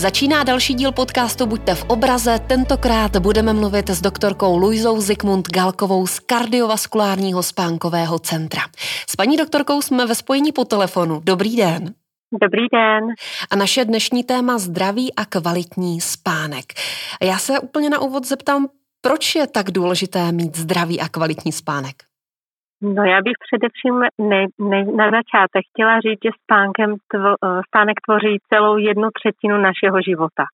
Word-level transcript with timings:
Začíná 0.00 0.44
další 0.44 0.74
díl 0.74 0.92
podcastu 0.92 1.46
Buďte 1.46 1.74
v 1.74 1.84
obraze. 1.84 2.38
Tentokrát 2.46 3.16
budeme 3.16 3.52
mluvit 3.52 3.90
s 3.90 4.00
doktorkou 4.00 4.56
Luizou 4.58 5.00
Zikmund 5.00 5.48
Galkovou 5.48 6.06
z 6.06 6.18
kardiovaskulárního 6.18 7.42
spánkového 7.42 8.18
centra. 8.18 8.62
S 9.08 9.16
paní 9.16 9.36
doktorkou 9.36 9.82
jsme 9.82 10.06
ve 10.06 10.14
spojení 10.14 10.52
po 10.52 10.64
telefonu. 10.64 11.20
Dobrý 11.24 11.56
den. 11.56 11.94
Dobrý 12.42 12.62
den. 12.72 13.04
A 13.50 13.56
naše 13.56 13.84
dnešní 13.84 14.24
téma 14.24 14.58
zdraví 14.58 15.14
a 15.14 15.24
kvalitní 15.24 16.00
spánek. 16.00 16.64
Já 17.22 17.38
se 17.38 17.60
úplně 17.60 17.90
na 17.90 17.98
úvod 17.98 18.26
zeptám, 18.26 18.68
proč 19.00 19.34
je 19.34 19.46
tak 19.46 19.70
důležité 19.70 20.32
mít 20.32 20.56
zdravý 20.56 21.00
a 21.00 21.08
kvalitní 21.08 21.52
spánek? 21.52 22.09
No 22.82 23.04
já 23.04 23.22
bych 23.22 23.36
především 23.46 24.00
ne, 24.30 24.46
ne, 24.58 24.84
na 24.84 25.10
začátek 25.10 25.62
chtěla 25.70 26.00
říct, 26.00 26.24
že 26.24 26.30
spánkem 26.42 26.96
tvo, 27.08 27.30
eh, 27.44 27.60
spánek 27.68 27.96
tvoří 28.06 28.38
celou 28.52 28.76
jednu 28.76 29.08
třetinu 29.10 29.56
našeho 29.56 30.02
života. 30.02 30.44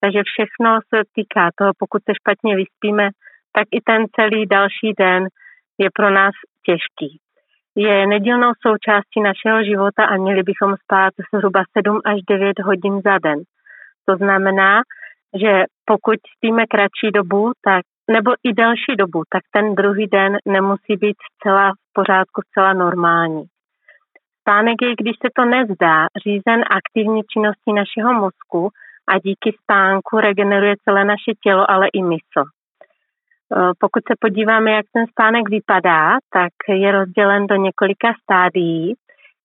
Takže 0.00 0.22
všechno 0.24 0.80
se 0.88 1.02
týká 1.14 1.50
toho, 1.58 1.72
pokud 1.78 2.02
se 2.04 2.12
špatně 2.20 2.56
vyspíme, 2.56 3.08
tak 3.52 3.66
i 3.70 3.80
ten 3.80 4.06
celý 4.16 4.46
další 4.46 4.92
den 4.98 5.28
je 5.78 5.88
pro 5.94 6.10
nás 6.10 6.34
těžký. 6.66 7.18
Je 7.76 8.06
nedílnou 8.06 8.52
součástí 8.66 9.20
našeho 9.20 9.64
života 9.64 10.04
a 10.04 10.16
měli 10.16 10.42
bychom 10.42 10.74
spát 10.84 11.12
zhruba 11.34 11.62
7 11.76 12.00
až 12.04 12.20
9 12.30 12.58
hodin 12.58 13.00
za 13.04 13.18
den. 13.18 13.38
To 14.06 14.16
znamená, 14.16 14.82
že 15.40 15.64
pokud 15.84 16.18
spíme 16.36 16.66
kratší 16.66 17.10
dobu, 17.14 17.52
tak 17.64 17.84
nebo 18.10 18.30
i 18.44 18.52
delší 18.52 18.96
dobu, 18.98 19.22
tak 19.32 19.42
ten 19.50 19.74
druhý 19.74 20.06
den 20.06 20.36
nemusí 20.46 20.96
být 20.96 21.16
zcela 21.32 21.72
v 21.72 21.92
pořádku, 21.92 22.42
zcela 22.50 22.72
normální. 22.72 23.44
Spánek 24.40 24.76
je, 24.82 24.94
když 25.00 25.16
se 25.22 25.28
to 25.36 25.44
nezdá, 25.44 26.06
řízen 26.24 26.64
aktivní 26.70 27.22
činností 27.32 27.72
našeho 27.72 28.12
mozku 28.14 28.70
a 29.08 29.18
díky 29.18 29.56
spánku 29.62 30.16
regeneruje 30.20 30.74
celé 30.84 31.04
naše 31.04 31.32
tělo, 31.42 31.70
ale 31.70 31.88
i 31.92 32.02
mysl. 32.02 32.42
E, 32.42 32.44
pokud 33.78 34.02
se 34.08 34.14
podíváme, 34.20 34.70
jak 34.70 34.86
ten 34.92 35.06
spánek 35.06 35.48
vypadá, 35.48 36.16
tak 36.32 36.52
je 36.68 36.92
rozdělen 36.92 37.46
do 37.46 37.56
několika 37.56 38.12
stádií, 38.22 38.94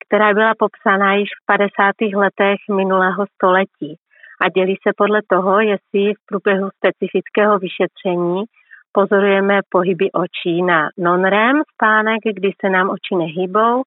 která 0.07 0.33
byla 0.33 0.53
popsána 0.59 1.13
již 1.13 1.29
v 1.41 1.45
50. 1.45 1.91
letech 2.15 2.59
minulého 2.69 3.25
století 3.35 3.97
a 4.43 4.49
dělí 4.49 4.75
se 4.87 4.91
podle 4.97 5.21
toho, 5.29 5.59
jestli 5.59 6.13
v 6.13 6.25
průběhu 6.25 6.69
specifického 6.77 7.59
vyšetření 7.59 8.43
pozorujeme 8.91 9.59
pohyby 9.69 10.11
očí 10.11 10.61
na 10.61 10.89
non-REM 10.97 11.61
spánek, 11.73 12.19
kdy 12.33 12.51
se 12.61 12.69
nám 12.69 12.89
oči 12.89 13.15
nehybou 13.15 13.83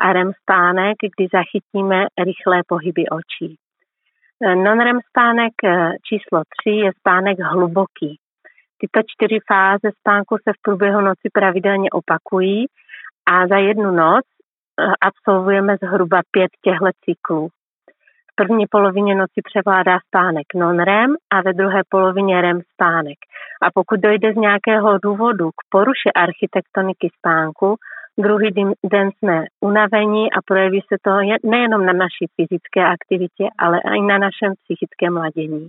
a 0.00 0.12
REM 0.12 0.32
spánek, 0.42 0.96
kdy 1.16 1.28
zachytíme 1.32 2.06
rychlé 2.26 2.60
pohyby 2.68 3.04
očí. 3.08 3.56
Non-REM 4.64 4.98
spánek 5.08 5.52
eh, 5.64 5.92
číslo 6.08 6.42
3 6.62 6.70
je 6.70 6.90
spánek 6.98 7.38
hluboký. 7.40 8.18
Tyto 8.80 9.00
čtyři 9.06 9.38
fáze 9.52 9.88
spánku 10.00 10.36
se 10.36 10.52
v 10.52 10.62
průběhu 10.62 11.00
noci 11.00 11.28
pravidelně 11.32 11.90
opakují 11.90 12.66
a 13.30 13.46
za 13.46 13.58
jednu 13.58 13.90
noc 13.90 14.24
eh, 14.24 14.92
absolvujeme 15.00 15.76
zhruba 15.82 16.20
pět 16.30 16.50
těchto 16.64 16.90
cyklů 17.04 17.48
první 18.40 18.64
polovině 18.70 19.14
noci 19.14 19.40
převládá 19.48 19.98
spánek 20.06 20.46
non-REM 20.54 21.10
a 21.34 21.42
ve 21.42 21.52
druhé 21.52 21.80
polovině 21.88 22.40
REM 22.40 22.60
spánek. 22.72 23.18
A 23.62 23.66
pokud 23.74 24.00
dojde 24.00 24.32
z 24.32 24.36
nějakého 24.36 24.98
důvodu 24.98 25.50
k 25.50 25.60
poruše 25.70 26.10
architektoniky 26.14 27.08
spánku, 27.18 27.76
druhý 28.18 28.50
den 28.92 29.10
jsme 29.10 29.44
unavení 29.60 30.32
a 30.32 30.38
projeví 30.46 30.80
se 30.80 30.96
to 31.04 31.10
nejenom 31.50 31.86
na 31.86 31.92
naší 31.92 32.24
fyzické 32.36 32.80
aktivitě, 32.96 33.44
ale 33.58 33.80
i 33.98 34.00
na 34.00 34.18
našem 34.18 34.50
psychickém 34.62 35.16
ladění. 35.16 35.68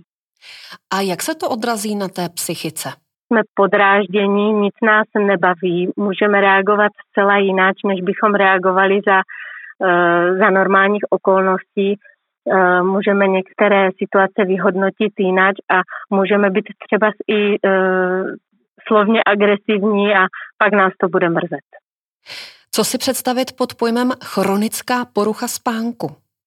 A 0.94 1.00
jak 1.00 1.22
se 1.22 1.34
to 1.34 1.48
odrazí 1.48 1.96
na 1.96 2.08
té 2.08 2.28
psychice? 2.34 2.88
Jsme 3.26 3.42
podráždění, 3.54 4.52
nic 4.52 4.74
nás 4.82 5.06
nebaví, 5.18 5.92
můžeme 5.96 6.40
reagovat 6.40 6.92
zcela 7.08 7.36
jinak, 7.36 7.76
než 7.86 8.00
bychom 8.00 8.34
reagovali 8.34 9.00
za, 9.06 9.16
uh, 9.16 10.38
za 10.38 10.50
normálních 10.50 11.04
okolností 11.10 11.88
Eh, 11.92 12.09
můžeme 12.82 13.28
některé 13.28 13.88
situace 13.98 14.44
vyhodnotit 14.46 15.12
jinak 15.18 15.54
a 15.70 15.80
můžeme 16.10 16.50
být 16.50 16.64
třeba 16.86 17.10
i 17.28 17.58
uh, 17.60 18.34
slovně 18.88 19.20
agresivní 19.26 20.14
a 20.14 20.26
pak 20.58 20.72
nás 20.72 20.92
to 21.00 21.08
bude 21.08 21.28
mrzet. 21.28 21.66
Co 22.70 22.84
si 22.84 22.98
představit 22.98 23.48
pod 23.58 23.74
pojmem 23.74 24.10
chronická 24.24 25.04
porucha 25.14 25.48
spánku? 25.48 26.06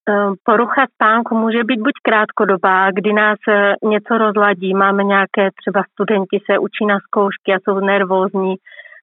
Eh, 0.09 0.31
porucha 0.43 0.85
spánku 0.93 1.35
může 1.35 1.63
být 1.63 1.79
buď 1.79 1.93
krátkodobá, 2.03 2.91
kdy 2.91 3.13
nás 3.13 3.39
něco 3.83 4.17
rozladí, 4.17 4.73
máme 4.73 5.03
nějaké 5.03 5.49
třeba 5.59 5.83
studenti 5.91 6.39
se 6.45 6.59
učí 6.59 6.85
na 6.85 6.99
zkoušky 6.99 7.53
a 7.53 7.59
jsou 7.63 7.79
nervózní, 7.79 8.55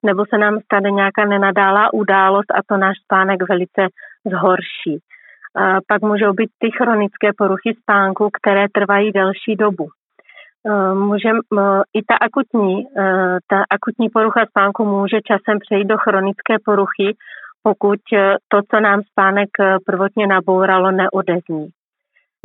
nebo 0.02 0.24
se 0.30 0.38
nám 0.38 0.60
stane 0.60 0.90
nějaká 0.90 1.24
nenadálá 1.24 1.92
událost 1.92 2.50
a 2.54 2.60
to 2.68 2.76
náš 2.76 2.96
spánek 3.04 3.48
velice 3.48 3.82
zhorší. 4.30 4.98
Pak 5.88 6.02
můžou 6.02 6.32
být 6.32 6.50
ty 6.58 6.70
chronické 6.70 7.30
poruchy 7.38 7.74
spánku, 7.82 8.30
které 8.30 8.66
trvají 8.72 9.12
delší 9.12 9.56
dobu. 9.56 9.88
E, 10.66 10.94
můžem, 10.94 11.36
e, 11.36 11.62
I 11.94 12.02
ta 12.02 12.14
akutní, 12.20 12.80
e, 12.80 13.38
ta 13.46 13.64
akutní 13.70 14.08
porucha 14.08 14.46
spánku 14.46 14.84
může 14.84 15.20
časem 15.24 15.58
přejít 15.58 15.84
do 15.84 15.98
chronické 15.98 16.56
poruchy, 16.64 17.16
pokud 17.62 18.00
to, 18.48 18.60
co 18.70 18.80
nám 18.80 19.02
spánek 19.02 19.48
prvotně 19.86 20.26
nabouralo, 20.26 20.90
neodezní. 20.90 21.68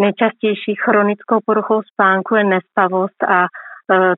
Nejčastější 0.02 0.76
chronickou 0.84 1.40
poruchou 1.46 1.82
spánku 1.82 2.36
je 2.36 2.44
nespavost 2.44 3.24
a 3.24 3.46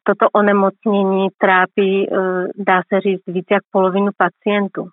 toto 0.03 0.26
onemocnění 0.34 1.28
trápí, 1.38 2.09
dá 2.58 2.81
se 2.88 3.02
říct, 3.02 3.24
víc 3.28 3.46
jak 3.52 3.64
polovinu 3.72 4.12
pacientů. 4.18 4.90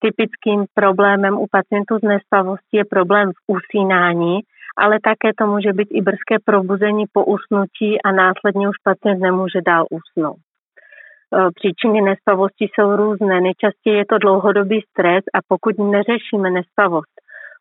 Typickým 0.00 0.64
problémem 0.74 1.34
u 1.34 1.46
pacientů 1.50 1.98
z 1.98 2.02
nespavosti 2.02 2.76
je 2.76 2.84
problém 2.84 3.30
v 3.32 3.40
usínání, 3.46 4.40
ale 4.76 4.98
také 5.04 5.30
to 5.38 5.46
může 5.46 5.72
být 5.72 5.88
i 5.90 6.02
brzké 6.02 6.36
probuzení 6.44 7.04
po 7.12 7.24
usnutí 7.24 8.02
a 8.02 8.12
následně 8.12 8.68
už 8.68 8.76
pacient 8.84 9.20
nemůže 9.20 9.60
dál 9.66 9.86
usnout. 9.90 10.36
E, 10.38 11.50
příčiny 11.54 12.00
nespavosti 12.00 12.68
jsou 12.68 12.96
různé, 12.96 13.40
nejčastěji 13.40 13.96
je 13.96 14.06
to 14.06 14.18
dlouhodobý 14.18 14.80
stres 14.90 15.24
a 15.34 15.38
pokud 15.48 15.78
neřešíme 15.78 16.50
nespavost, 16.50 17.14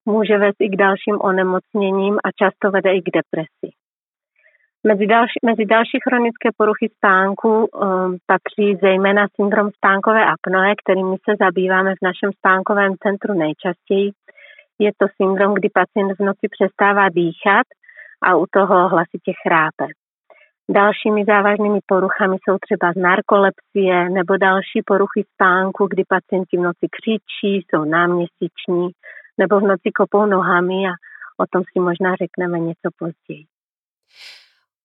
může 0.05 0.37
vést 0.37 0.59
i 0.59 0.69
k 0.69 0.75
dalším 0.75 1.17
onemocněním 1.21 2.17
a 2.23 2.31
často 2.31 2.71
vede 2.71 2.91
i 2.93 3.01
k 3.01 3.09
depresi. 3.17 3.84
Mezi 4.87 5.07
další, 5.07 5.39
mezi 5.45 5.65
další 5.65 5.97
chronické 6.07 6.49
poruchy 6.57 6.89
spánku 6.97 7.65
um, 7.65 8.17
patří 8.25 8.75
zejména 8.81 9.27
syndrom 9.35 9.69
spánkové 9.77 10.25
apnoe, 10.25 10.73
kterým 10.83 11.07
se 11.07 11.35
zabýváme 11.39 11.91
v 11.91 12.05
našem 12.07 12.31
spánkovém 12.37 12.93
centru 13.03 13.33
nejčastěji. 13.33 14.11
Je 14.79 14.91
to 14.97 15.05
syndrom, 15.21 15.53
kdy 15.53 15.69
pacient 15.69 16.13
v 16.19 16.23
noci 16.23 16.45
přestává 16.55 17.09
dýchat 17.09 17.67
a 18.23 18.35
u 18.35 18.45
toho 18.51 18.89
hlasitě 18.89 19.31
chrápe. 19.43 19.85
Dalšími 20.69 21.25
závažnými 21.25 21.79
poruchami 21.85 22.37
jsou 22.37 22.57
třeba 22.65 22.91
narkolepsie 22.95 24.09
nebo 24.09 24.37
další 24.37 24.79
poruchy 24.85 25.23
spánku, 25.33 25.87
kdy 25.87 26.03
pacienti 26.07 26.57
v 26.57 26.61
noci 26.61 26.87
křičí, 26.95 27.51
jsou 27.55 27.83
náměsíční 27.83 28.89
nebo 29.37 29.59
v 29.59 29.63
noci 29.63 29.91
kopou 29.95 30.25
nohami 30.25 30.79
a 30.89 30.93
o 31.37 31.45
tom 31.49 31.63
si 31.71 31.79
možná 31.79 32.15
řekneme 32.15 32.59
něco 32.59 32.89
později. 32.99 33.45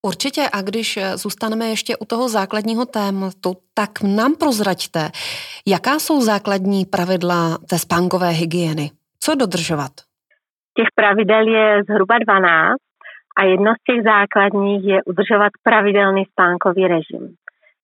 Určitě 0.03 0.43
a 0.53 0.63
když 0.63 0.97
eh, 0.97 1.17
zůstaneme 1.17 1.65
ještě 1.67 1.97
u 1.97 2.05
toho 2.05 2.29
základního 2.29 2.85
tématu, 2.87 3.51
tak 3.75 3.91
nám 4.17 4.33
prozraďte, 4.41 5.01
jaká 5.67 5.99
jsou 5.99 6.21
základní 6.21 6.85
pravidla 6.85 7.59
té 7.71 7.79
spánkové 7.79 8.31
hygieny? 8.31 8.91
Co 9.21 9.35
dodržovat? 9.35 9.93
Těch 10.77 10.89
pravidel 10.95 11.49
je 11.49 11.83
zhruba 11.89 12.19
12 12.19 12.77
a 13.39 13.45
jedno 13.45 13.73
z 13.73 13.83
těch 13.89 14.03
základních 14.03 14.85
je 14.85 14.99
udržovat 15.05 15.53
pravidelný 15.63 16.25
spánkový 16.25 16.89
režim. 16.89 17.35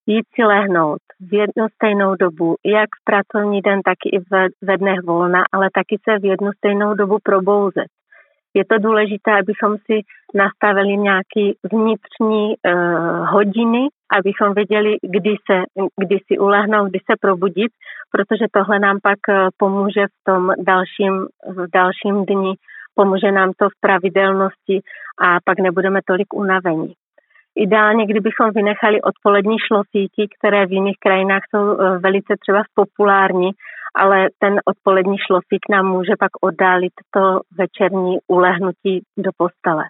Jít 0.06 0.26
si 0.34 0.42
lehnout 0.44 1.02
v 1.20 1.34
jednu 1.34 1.66
stejnou 1.74 2.14
dobu, 2.14 2.56
jak 2.64 2.88
v 3.00 3.04
pracovní 3.04 3.60
den, 3.60 3.80
tak 3.84 3.98
i 4.12 4.19
ve 4.62 4.76
dnech 4.76 5.00
volna, 5.04 5.42
ale 5.52 5.69
taky 5.74 5.98
se 6.04 6.19
v 6.19 6.24
jednu 6.24 6.50
stejnou 6.52 6.94
dobu 6.94 7.19
probouzet 7.22 7.90
je 8.58 8.64
to 8.64 8.78
důležité, 8.78 9.30
abychom 9.38 9.76
si 9.86 9.96
nastavili 10.34 10.96
nějaké 10.96 11.44
vnitřní 11.73 12.55
uh, 12.55 13.28
hodiny, 13.28 13.88
abychom 14.19 14.55
věděli, 14.55 14.96
kdy, 15.02 15.37
se, 15.50 15.62
kdy 16.00 16.19
si 16.26 16.38
ulehnout, 16.38 16.90
kdy 16.90 16.99
se 16.99 17.14
probudit, 17.20 17.73
protože 18.12 18.44
tohle 18.52 18.78
nám 18.78 18.99
pak 19.02 19.19
uh, 19.28 19.49
pomůže 19.56 20.06
v 20.06 20.25
tom 20.25 20.52
dalším, 20.58 21.26
v 21.46 21.67
dalším 21.75 22.25
dni, 22.25 22.55
pomůže 22.94 23.32
nám 23.32 23.52
to 23.56 23.69
v 23.69 23.81
pravidelnosti 23.81 24.81
a 25.20 25.38
pak 25.44 25.58
nebudeme 25.58 26.00
tolik 26.06 26.34
unavení. 26.34 26.93
Ideálně, 27.58 28.06
kdybychom 28.06 28.50
vynechali 28.50 29.02
odpolední 29.02 29.56
šlofíky, 29.67 30.29
které 30.38 30.67
v 30.67 30.72
jiných 30.72 30.96
krajinách 31.00 31.43
jsou 31.50 31.72
uh, 31.72 31.99
velice 31.99 32.34
třeba 32.40 32.62
populární, 32.75 33.50
ale 33.94 34.29
ten 34.38 34.61
odpolední 34.64 35.17
šlofík 35.19 35.62
nám 35.70 35.87
může 35.87 36.12
pak 36.19 36.31
oddálit 36.40 36.93
to 37.14 37.40
večerní 37.58 38.19
ulehnutí 38.29 39.02
do 39.19 39.31
postele. 39.37 39.84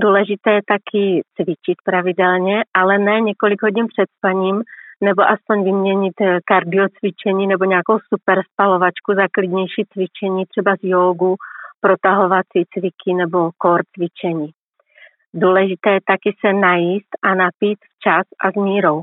Důležité 0.00 0.50
je 0.50 0.60
taky 0.66 1.22
cvičit 1.34 1.78
pravidelně, 1.84 2.64
ale 2.74 2.98
ne 2.98 3.20
několik 3.20 3.62
hodin 3.62 3.86
před 3.86 4.08
spaním, 4.16 4.62
nebo 5.00 5.22
aspoň 5.22 5.64
vyměnit 5.64 6.20
eh, 6.20 6.38
kardiocvičení 6.44 7.46
nebo 7.46 7.64
nějakou 7.64 7.98
super 7.98 8.42
spalovačku 8.52 9.14
za 9.14 9.26
klidnější 9.32 9.84
cvičení, 9.92 10.46
třeba 10.46 10.76
z 10.76 10.78
jogu, 10.82 11.36
protahovací 11.80 12.64
cviky 12.74 13.14
nebo 13.14 13.50
core 13.62 13.82
cvičení. 13.94 14.50
Důležité 15.34 15.90
je 15.90 16.00
taky 16.06 16.36
se 16.40 16.52
najíst 16.52 17.08
a 17.22 17.34
napít 17.34 17.78
včas 17.78 18.26
a 18.44 18.50
s 18.50 18.54
mírou. 18.54 19.02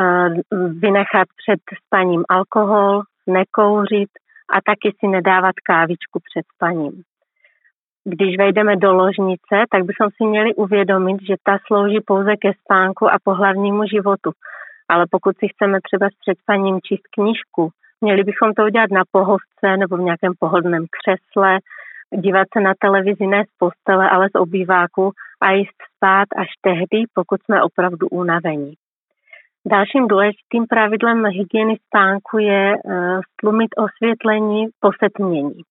Eh, 0.00 0.28
vynechat 0.68 1.28
před 1.40 1.60
spaním 1.86 2.24
alkohol, 2.28 3.02
nekouřit 3.26 4.10
a 4.52 4.56
taky 4.64 4.96
si 4.98 5.06
nedávat 5.08 5.54
kávičku 5.64 6.20
před 6.28 6.46
spaním. 6.54 7.02
Když 8.08 8.36
vejdeme 8.38 8.76
do 8.76 8.92
ložnice, 8.92 9.56
tak 9.70 9.82
bychom 9.84 10.08
si 10.16 10.24
měli 10.24 10.54
uvědomit, 10.54 11.16
že 11.28 11.34
ta 11.42 11.58
slouží 11.66 12.00
pouze 12.00 12.36
ke 12.36 12.52
spánku 12.52 13.10
a 13.10 13.16
pohlavnímu 13.24 13.86
životu. 13.86 14.30
Ale 14.88 15.06
pokud 15.10 15.38
si 15.38 15.48
chceme 15.48 15.78
třeba 15.80 16.08
před 16.20 16.38
spaním 16.38 16.80
číst 16.80 17.06
knížku, 17.14 17.70
měli 18.00 18.24
bychom 18.24 18.54
to 18.54 18.64
udělat 18.64 18.90
na 18.90 19.02
pohovce 19.10 19.76
nebo 19.76 19.96
v 19.96 20.00
nějakém 20.00 20.32
pohodlném 20.38 20.84
křesle, 20.90 21.58
dívat 22.14 22.46
se 22.52 22.60
na 22.60 22.72
televizi 22.78 23.26
ne 23.26 23.44
z 23.44 23.58
postele, 23.58 24.10
ale 24.10 24.28
z 24.28 24.34
obýváku 24.34 25.12
a 25.40 25.52
jíst 25.52 25.78
spát 25.96 26.28
až 26.36 26.48
tehdy, 26.60 27.04
pokud 27.14 27.42
jsme 27.42 27.62
opravdu 27.62 28.08
unavení. 28.08 28.74
Dalším 29.66 30.08
důležitým 30.08 30.66
pravidlem 30.68 31.24
hygieny 31.24 31.76
spánku 31.86 32.38
je 32.38 32.74
stlumit 33.32 33.70
osvětlení 33.76 34.66
po 34.80 34.90
setmění. 35.02 35.62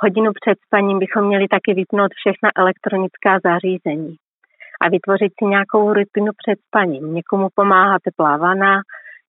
Hodinu 0.00 0.32
před 0.40 0.58
spaním 0.66 0.98
bychom 0.98 1.26
měli 1.26 1.48
taky 1.48 1.74
vypnout 1.74 2.12
všechna 2.14 2.50
elektronická 2.56 3.38
zařízení 3.44 4.16
a 4.80 4.88
vytvořit 4.88 5.32
si 5.38 5.44
nějakou 5.44 5.92
rutinu 5.92 6.32
před 6.42 6.58
spaním. 6.66 7.14
Někomu 7.14 7.48
pomáhá 7.54 7.98
teplá 8.04 8.36
vana, 8.36 8.80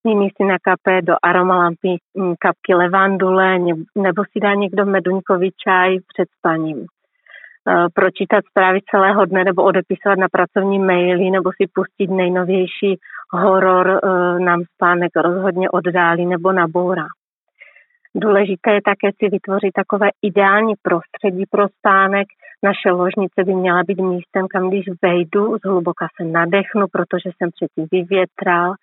jiný 0.06 0.30
si 0.38 0.44
nakape 0.44 1.02
do 1.02 1.16
aromalampy 1.24 1.98
mm, 2.16 2.34
kapky 2.40 2.74
levandule 2.74 3.60
nebo 3.96 4.24
si 4.32 4.40
dá 4.42 4.54
někdo 4.54 4.86
meduňkový 4.86 5.52
čaj 5.68 5.98
před 6.14 6.30
spaním. 6.38 6.78
E, 6.80 6.86
pročítat 7.94 8.46
zprávy 8.50 8.80
celého 8.92 9.26
dne 9.26 9.44
nebo 9.44 9.64
odepisovat 9.64 10.20
na 10.20 10.28
pracovní 10.32 10.80
maily 10.80 11.32
nebo 11.32 11.52
si 11.52 11.68
pustit 11.74 12.08
nejnovější 12.08 13.00
horor 13.32 13.88
e, 13.90 14.00
nám 14.40 14.64
spánek 14.74 15.12
rozhodně 15.16 15.70
oddálí 15.70 16.26
nebo 16.26 16.52
nabourá. 16.52 17.06
Důležité 18.16 18.72
je 18.72 18.82
také 18.82 19.10
si 19.18 19.30
vytvořit 19.30 19.74
takové 19.74 20.10
ideální 20.22 20.74
prostředí 20.82 21.44
pro 21.52 21.68
spánek. 21.78 22.28
Naše 22.64 22.92
ložnice 22.92 23.44
by 23.46 23.54
měla 23.54 23.84
být 23.84 24.02
místem, 24.02 24.48
kam 24.48 24.70
když 24.70 24.86
vejdu, 25.02 25.58
zhluboka 25.58 26.08
se 26.16 26.28
nadechnu, 26.28 26.86
protože 26.92 27.30
jsem 27.38 27.50
předtím 27.52 27.88
vyvětral 27.92 28.74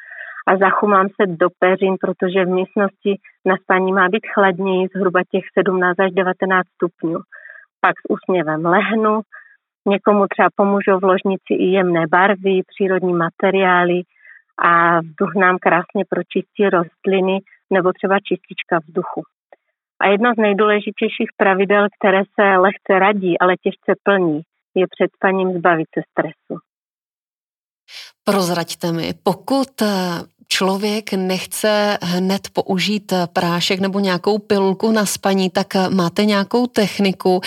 a 0.49 0.57
zachumám 0.57 1.09
se 1.09 1.27
do 1.27 1.49
peřin, 1.59 1.95
protože 2.01 2.45
v 2.45 2.49
místnosti 2.49 3.19
na 3.45 3.57
spaní 3.57 3.93
má 3.93 4.09
být 4.09 4.27
chladněji, 4.35 4.89
zhruba 4.97 5.21
těch 5.31 5.45
17 5.59 6.01
až 6.01 6.13
19 6.13 6.67
stupňů. 6.75 7.21
Pak 7.81 7.95
s 8.01 8.05
úsměvem 8.09 8.67
lehnu, 8.67 9.21
někomu 9.87 10.27
třeba 10.27 10.49
pomůžou 10.57 10.99
v 10.99 11.05
ložnici 11.05 11.53
i 11.55 11.65
jemné 11.65 12.07
barvy, 12.11 12.61
přírodní 12.67 13.15
materiály 13.15 14.01
a 14.59 15.01
vzduch 15.01 15.35
nám 15.37 15.59
krásně 15.59 16.05
pročistí 16.09 16.69
rostliny, 16.71 17.39
nebo 17.73 17.93
třeba 17.93 18.17
čistička 18.21 18.79
vzduchu. 18.79 19.23
A 20.01 20.07
jedno 20.07 20.35
z 20.35 20.41
nejdůležitějších 20.41 21.31
pravidel, 21.37 21.87
které 21.99 22.23
se 22.35 22.43
lehce 22.43 22.99
radí, 22.99 23.39
ale 23.39 23.57
těžce 23.57 23.93
plní, 24.03 24.41
je 24.75 24.87
před 24.87 25.11
spaním 25.17 25.59
zbavit 25.59 25.89
se 25.95 26.03
stresu. 26.11 26.61
Prozraďte 28.25 28.93
mi, 28.93 29.15
pokud 29.23 29.83
eh, 29.83 29.87
člověk 30.49 31.13
nechce 31.13 31.99
hned 32.03 32.43
použít 32.53 33.13
prášek 33.33 33.81
nebo 33.81 34.01
nějakou 34.01 34.39
pilulku 34.39 34.93
na 34.93 35.07
spaní, 35.07 35.51
tak 35.51 35.67
eh, 35.77 35.91
máte 35.91 36.25
nějakou 36.25 36.67
techniku, 36.67 37.41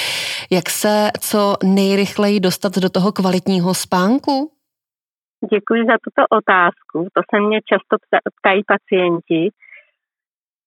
jak 0.52 0.70
se 0.70 1.10
co 1.20 1.56
nejrychleji 1.64 2.40
dostat 2.40 2.78
do 2.78 2.90
toho 2.90 3.12
kvalitního 3.12 3.74
spánku? 3.74 4.52
Děkuji 5.54 5.86
za 5.86 5.96
tuto 6.06 6.22
otázku. 6.40 7.08
To 7.14 7.22
se 7.30 7.42
mě 7.42 7.60
často 7.72 7.96
ptají 8.40 8.62
pacienti 8.68 9.50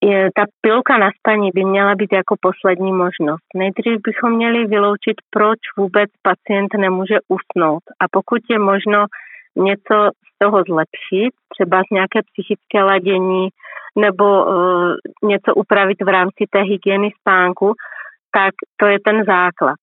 je, 0.03 0.31
ta 0.35 0.45
pilka 0.61 0.99
na 0.99 1.11
spaní 1.19 1.51
by 1.55 1.65
měla 1.65 1.95
být 1.95 2.13
jako 2.13 2.37
poslední 2.41 2.93
možnost. 2.93 3.47
Nejdřív 3.55 4.01
bychom 4.05 4.33
měli 4.33 4.67
vyloučit, 4.67 5.17
proč 5.31 5.59
vůbec 5.79 6.11
pacient 6.23 6.69
nemůže 6.79 7.19
usnout. 7.29 7.83
A 8.01 8.05
pokud 8.11 8.41
je 8.51 8.59
možno 8.59 9.07
něco 9.57 9.97
z 10.29 10.39
toho 10.39 10.63
zlepšit, 10.69 11.33
třeba 11.49 11.83
z 11.83 11.91
nějaké 11.93 12.21
psychické 12.33 12.83
ladění 12.83 13.49
nebo 13.99 14.45
uh, 14.45 14.95
něco 15.23 15.55
upravit 15.55 16.03
v 16.03 16.09
rámci 16.09 16.45
té 16.51 16.61
hygieny 16.61 17.11
spánku, 17.21 17.75
tak 18.33 18.55
to 18.77 18.87
je 18.87 18.99
ten 19.05 19.25
základ. 19.25 19.77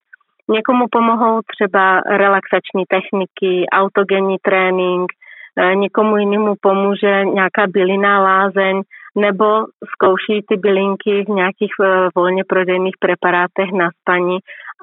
Někomu 0.49 0.85
pomohou 0.91 1.39
třeba 1.41 1.99
relaxační 1.99 2.83
techniky, 2.89 3.65
autogenní 3.71 4.37
trénink, 4.41 5.11
e, 5.57 5.75
někomu 5.75 6.17
jinému 6.17 6.53
pomůže 6.61 7.25
nějaká 7.25 7.67
bylinná 7.67 8.21
lázeň, 8.23 8.81
nebo 9.15 9.45
zkouší 9.93 10.45
ty 10.49 10.57
bylinky 10.57 11.23
v 11.25 11.29
nějakých 11.29 11.73
eh, 11.83 12.09
volně 12.15 12.43
prodejných 12.43 12.95
preparátech 12.99 13.71
na 13.71 13.89
spaní 14.01 14.37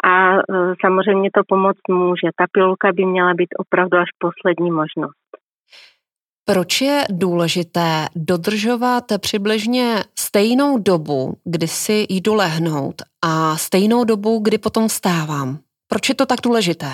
a 0.04 0.36
eh, 0.36 0.40
samozřejmě 0.84 1.30
to 1.34 1.42
pomoct 1.48 1.88
může. 1.88 2.28
Ta 2.36 2.44
pilulka 2.52 2.92
by 2.92 3.04
měla 3.04 3.34
být 3.34 3.48
opravdu 3.58 3.98
až 3.98 4.08
poslední 4.18 4.70
možnost. 4.70 5.26
Proč 6.48 6.80
je 6.80 7.04
důležité 7.10 8.06
dodržovat 8.16 9.04
přibližně 9.20 9.94
stejnou 10.18 10.78
dobu, 10.78 11.34
kdy 11.44 11.68
si 11.68 12.06
jdu 12.08 12.34
lehnout 12.34 12.94
a 13.24 13.56
stejnou 13.56 14.04
dobu, 14.04 14.40
kdy 14.44 14.58
potom 14.58 14.88
vstávám? 14.88 15.58
Proč 15.88 16.08
je 16.08 16.14
to 16.14 16.26
tak 16.26 16.38
důležité? 16.44 16.86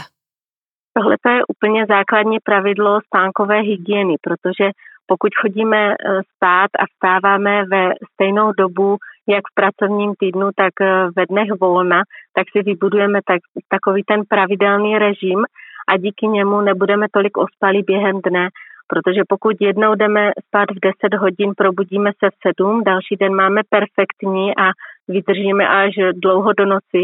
Tohle 0.98 1.16
je 1.36 1.42
úplně 1.48 1.86
základní 1.86 2.38
pravidlo 2.44 3.00
spánkové 3.06 3.60
hygieny, 3.60 4.14
protože 4.22 4.70
pokud 5.12 5.32
chodíme 5.40 5.82
eh, 5.92 6.20
spát 6.36 6.70
a 6.78 6.84
vstáváme 6.92 7.64
ve 7.64 7.92
stejnou 8.12 8.52
dobu, 8.52 8.96
jak 9.28 9.44
v 9.50 9.54
pracovním 9.54 10.12
týdnu, 10.18 10.50
tak 10.56 10.74
eh, 10.80 11.06
ve 11.16 11.26
dnech 11.26 11.50
volna, 11.60 12.02
tak 12.36 12.46
si 12.52 12.62
vybudujeme 12.62 13.20
tak, 13.26 13.40
takový 13.68 14.02
ten 14.06 14.20
pravidelný 14.28 14.98
režim 14.98 15.44
a 15.88 15.96
díky 15.96 16.26
němu 16.26 16.60
nebudeme 16.60 17.06
tolik 17.12 17.36
ospalí 17.36 17.82
během 17.82 18.20
dne, 18.26 18.48
protože 18.88 19.22
pokud 19.28 19.56
jednou 19.60 19.94
jdeme 19.94 20.30
spát 20.46 20.68
v 20.70 20.80
10 20.80 21.14
hodin, 21.14 21.52
probudíme 21.56 22.10
se 22.24 22.30
v 22.30 22.36
7, 22.48 22.84
další 22.84 23.16
den 23.16 23.34
máme 23.34 23.60
perfektní 23.68 24.56
a 24.56 24.66
vydržíme 25.08 25.68
až 25.68 25.92
dlouho 26.22 26.52
do 26.52 26.66
noci, 26.66 27.02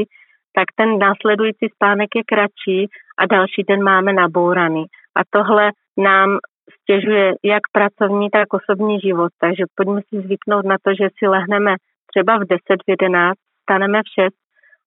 tak 0.56 0.66
ten 0.76 0.98
následující 0.98 1.66
spánek 1.74 2.08
je 2.16 2.22
kratší 2.26 2.88
a 3.18 3.26
další 3.26 3.62
den 3.68 3.82
máme 3.82 4.12
nabouraný. 4.12 4.84
A 5.16 5.20
tohle 5.30 5.70
nám 5.96 6.38
stěžuje 6.82 7.34
jak 7.44 7.62
pracovní, 7.72 8.30
tak 8.30 8.48
osobní 8.54 9.00
život. 9.00 9.32
Takže 9.40 9.64
pojďme 9.74 10.00
si 10.08 10.20
zvyknout 10.20 10.64
na 10.64 10.76
to, 10.84 10.90
že 11.00 11.08
si 11.18 11.26
lehneme 11.26 11.74
třeba 12.10 12.38
v 12.38 12.44
10, 12.44 12.60
v 12.86 12.90
11, 12.90 13.38
staneme 13.62 13.98
v 14.02 14.22
6 14.24 14.34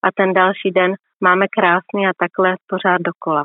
a 0.03 0.07
ten 0.17 0.33
další 0.33 0.71
den 0.71 0.95
máme 1.21 1.45
krásný 1.57 2.07
a 2.07 2.11
takhle 2.19 2.55
pořád 2.67 3.01
dokola. 3.01 3.43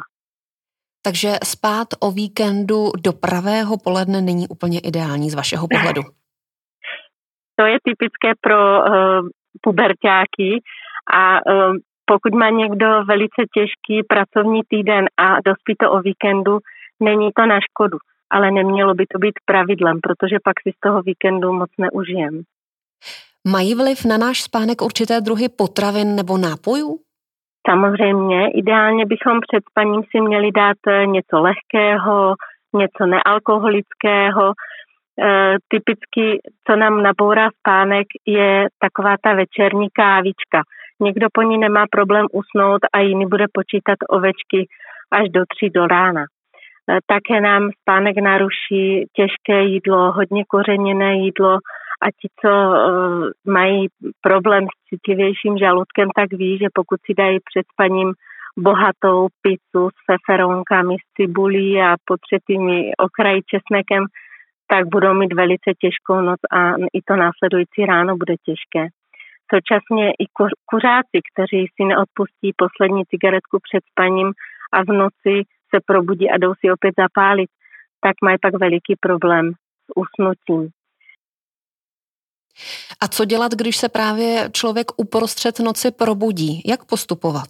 Takže 1.03 1.31
spát 1.45 1.89
o 2.01 2.11
víkendu 2.11 2.81
do 3.05 3.13
pravého 3.13 3.79
poledne 3.85 4.21
není 4.21 4.49
úplně 4.49 4.79
ideální 4.81 5.31
z 5.31 5.35
vašeho 5.35 5.67
pohledu. 5.69 6.03
To 7.59 7.67
je 7.67 7.79
typické 7.85 8.31
pro 8.41 8.79
uh, 8.79 9.29
pubertáky 9.61 10.61
a 11.13 11.41
uh, 11.41 11.77
pokud 12.05 12.35
má 12.35 12.51
někdo 12.51 13.05
velice 13.05 13.41
těžký 13.55 14.03
pracovní 14.09 14.61
týden 14.69 15.05
a 15.17 15.27
dospí 15.45 15.75
to 15.81 15.93
o 15.93 16.01
víkendu, 16.01 16.59
není 17.01 17.31
to 17.37 17.47
na 17.47 17.59
škodu 17.61 17.99
ale 18.31 18.51
nemělo 18.51 18.95
by 18.95 19.07
to 19.07 19.19
být 19.19 19.35
pravidlem, 19.45 20.01
protože 20.01 20.37
pak 20.45 20.55
si 20.63 20.73
z 20.77 20.81
toho 20.81 21.03
víkendu 21.03 21.53
moc 21.53 21.71
neužijem. 21.79 22.43
Mají 23.49 23.75
vliv 23.75 24.05
na 24.05 24.19
náš 24.19 24.43
spánek 24.43 24.83
určité 24.83 25.21
druhy 25.21 25.49
potravin 25.49 26.17
nebo 26.17 26.39
nápojů? 26.39 26.99
Samozřejmě, 27.71 28.51
ideálně 28.51 29.07
bychom 29.07 29.41
před 29.41 29.65
spaním 29.71 30.03
si 30.11 30.21
měli 30.21 30.53
dát 30.53 30.77
eh, 30.89 31.07
něco 31.07 31.41
lehkého, 31.41 32.35
něco 32.77 33.07
nealkoholického. 33.07 34.53
E, 34.53 35.57
typicky, 35.69 36.41
co 36.67 36.77
nám 36.77 37.03
nabourá 37.03 37.49
spánek, 37.59 38.07
je 38.27 38.67
taková 38.79 39.17
ta 39.23 39.35
večerní 39.35 39.89
kávička. 39.93 40.63
Někdo 41.01 41.27
po 41.33 41.43
ní 41.43 41.59
nemá 41.59 41.85
problém 41.91 42.27
usnout 42.33 42.81
a 42.93 43.01
jiný 43.01 43.27
bude 43.27 43.45
počítat 43.53 43.99
ovečky 44.09 44.69
až 45.13 45.29
do 45.31 45.43
tří 45.49 45.71
do 45.71 45.87
rána. 45.87 46.25
Také 47.07 47.41
nám 47.41 47.71
spánek 47.81 48.17
naruší 48.17 49.07
těžké 49.13 49.63
jídlo, 49.63 50.13
hodně 50.13 50.45
kořeněné 50.45 51.15
jídlo 51.15 51.59
a 52.03 52.07
ti, 52.21 52.29
co 52.41 52.49
uh, 52.49 53.31
mají 53.53 53.87
problém 54.21 54.65
s 54.67 54.89
citlivějším 54.89 55.59
žaludkem, 55.59 56.09
tak 56.17 56.33
ví, 56.33 56.59
že 56.59 56.67
pokud 56.75 57.01
si 57.07 57.15
dají 57.15 57.39
před 57.51 57.67
spaním 57.73 58.13
bohatou 58.59 59.29
pizzu 59.43 59.89
s 59.89 59.99
feferonkami, 60.07 60.95
s 60.95 61.15
cibulí 61.17 61.81
a 61.83 61.97
potřetými 62.05 62.91
okraji 62.99 63.41
česnekem, 63.43 64.05
tak 64.69 64.87
budou 64.87 65.15
mít 65.15 65.33
velice 65.33 65.71
těžkou 65.81 66.21
noc 66.21 66.41
a 66.51 66.71
i 66.93 67.03
to 67.05 67.17
následující 67.17 67.87
ráno 67.87 68.17
bude 68.17 68.35
těžké. 68.45 68.89
Současně 69.55 70.11
i 70.11 70.25
kuřáci, 70.71 71.19
kteří 71.31 71.67
si 71.75 71.85
neodpustí 71.85 72.53
poslední 72.57 73.03
cigaretku 73.05 73.59
před 73.67 73.83
spaním 73.91 74.33
a 74.73 74.83
v 74.83 74.87
noci 74.87 75.43
se 75.77 75.81
probudí 75.87 76.31
a 76.31 76.37
jdou 76.39 76.55
si 76.61 76.73
opět 76.73 76.95
zapálit, 76.99 77.51
tak 78.01 78.15
mají 78.23 78.37
pak 78.43 78.55
veliký 78.61 78.95
problém 79.01 79.53
s 79.53 79.89
usnutím. 79.97 80.71
A 83.03 83.09
co 83.09 83.25
dělat, 83.25 83.53
když 83.53 83.77
se 83.77 83.89
právě 83.89 84.49
člověk 84.53 84.87
uprostřed 84.97 85.59
noci 85.61 85.91
probudí? 85.91 86.63
Jak 86.67 86.85
postupovat? 86.85 87.49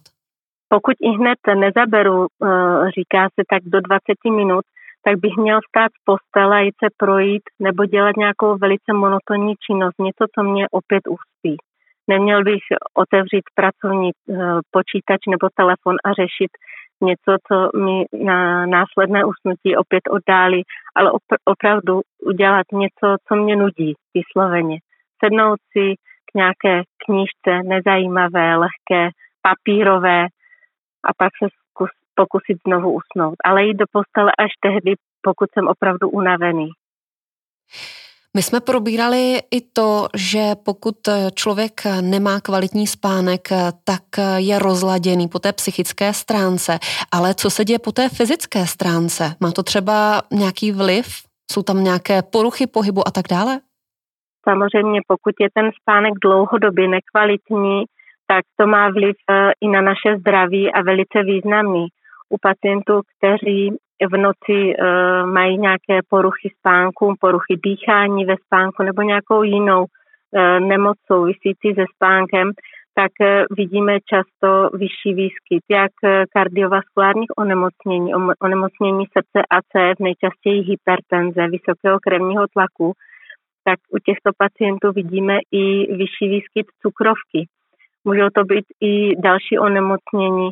Pokud 0.68 0.94
i 1.00 1.08
hned 1.08 1.38
nezaberu, 1.54 2.26
eh, 2.26 2.90
říká 2.98 3.28
se 3.34 3.42
tak 3.50 3.62
do 3.64 3.80
20 3.80 4.30
minut, 4.30 4.64
tak 5.04 5.16
bych 5.18 5.36
měl 5.36 5.60
stát 5.68 5.90
z 5.92 6.00
postele, 6.04 6.64
jít 6.64 6.74
se 6.84 6.88
projít 6.96 7.42
nebo 7.60 7.84
dělat 7.84 8.16
nějakou 8.16 8.58
velice 8.58 8.92
monotonní 8.92 9.54
činnost, 9.66 9.98
něco, 9.98 10.24
co 10.34 10.42
mě 10.42 10.66
opět 10.70 11.02
uspí. 11.08 11.56
Neměl 12.08 12.44
bych 12.44 12.62
otevřít 12.94 13.44
pracovní 13.54 14.10
eh, 14.10 14.34
počítač 14.70 15.20
nebo 15.28 15.46
telefon 15.54 15.96
a 16.04 16.08
řešit 16.12 16.52
něco, 17.00 17.36
co 17.48 17.78
mi 17.78 18.04
na 18.24 18.66
následné 18.66 19.24
usnutí 19.24 19.76
opět 19.76 20.02
oddálí, 20.10 20.62
ale 20.94 21.10
opravdu 21.44 22.00
udělat 22.22 22.66
něco, 22.72 23.16
co 23.28 23.34
mě 23.34 23.56
nudí 23.56 23.94
vysloveně. 24.14 24.78
Sednout 25.24 25.58
si 25.72 25.94
k 26.32 26.34
nějaké 26.34 26.82
knížce 27.06 27.62
nezajímavé, 27.68 28.56
lehké, 28.56 29.10
papírové 29.42 30.22
a 31.04 31.08
pak 31.18 31.32
se 31.42 31.48
zkus, 31.70 31.90
pokusit 32.14 32.58
znovu 32.66 32.92
usnout. 32.92 33.34
Ale 33.44 33.64
jít 33.64 33.76
do 33.76 33.84
postele 33.92 34.32
až 34.38 34.50
tehdy, 34.60 34.94
pokud 35.22 35.48
jsem 35.52 35.68
opravdu 35.68 36.08
unavený. 36.08 36.70
My 38.36 38.42
jsme 38.42 38.60
probírali 38.60 39.38
i 39.50 39.60
to, 39.60 40.06
že 40.16 40.42
pokud 40.64 40.96
člověk 41.34 41.72
nemá 42.00 42.40
kvalitní 42.40 42.86
spánek, 42.86 43.48
tak 43.84 44.02
je 44.36 44.58
rozladěný 44.58 45.28
po 45.28 45.38
té 45.38 45.52
psychické 45.52 46.12
stránce. 46.12 46.72
Ale 47.12 47.34
co 47.34 47.50
se 47.50 47.64
děje 47.64 47.78
po 47.78 47.92
té 47.92 48.08
fyzické 48.08 48.66
stránce? 48.66 49.24
Má 49.40 49.50
to 49.52 49.62
třeba 49.62 50.22
nějaký 50.32 50.72
vliv? 50.72 51.06
Jsou 51.52 51.62
tam 51.62 51.84
nějaké 51.84 52.22
poruchy 52.32 52.66
pohybu 52.66 53.08
a 53.08 53.10
tak 53.10 53.26
dále? 53.30 53.60
Samozřejmě, 54.48 55.00
pokud 55.08 55.34
je 55.40 55.48
ten 55.54 55.70
spánek 55.80 56.12
dlouhodobě 56.22 56.88
nekvalitní, 56.88 57.84
tak 58.26 58.44
to 58.60 58.66
má 58.66 58.90
vliv 58.90 59.16
eh, 59.30 59.52
i 59.60 59.68
na 59.68 59.80
naše 59.80 60.18
zdraví 60.20 60.72
a 60.72 60.82
velice 60.82 61.18
významný. 61.24 61.86
U 62.28 62.36
pacientů, 62.38 63.00
kteří 63.12 63.76
v 64.00 64.16
noci 64.16 64.74
uh, 64.76 65.30
mají 65.30 65.58
nějaké 65.58 66.00
poruchy 66.08 66.50
spánku, 66.58 67.14
poruchy 67.20 67.56
dýchání 67.64 68.24
ve 68.24 68.34
spánku 68.44 68.82
nebo 68.82 69.02
nějakou 69.02 69.42
jinou 69.42 69.80
uh, 69.84 70.60
nemoc 70.60 70.96
souvisící 71.06 71.74
se 71.74 71.84
spánkem, 71.94 72.52
tak 72.94 73.12
uh, 73.20 73.56
vidíme 73.56 73.98
často 74.00 74.76
vyšší 74.76 75.14
výskyt 75.14 75.62
jak 75.70 75.92
kardiovaskulárních 76.32 77.30
onemocnění, 77.38 78.14
onemocnění 78.40 79.04
srdce 79.06 79.46
a 79.50 79.58
cév, 79.72 79.98
nejčastěji 80.00 80.62
hypertenze, 80.62 81.48
vysokého 81.48 81.98
krevního 82.00 82.46
tlaku, 82.52 82.92
tak 83.64 83.78
u 83.90 83.98
těchto 83.98 84.30
pacientů 84.38 84.92
vidíme 84.92 85.38
i 85.52 85.94
vyšší 85.96 86.28
výskyt 86.28 86.66
cukrovky. 86.82 87.48
Můžou 88.04 88.28
to 88.34 88.44
být 88.44 88.64
i 88.80 89.16
další 89.20 89.58
onemocnění, 89.58 90.50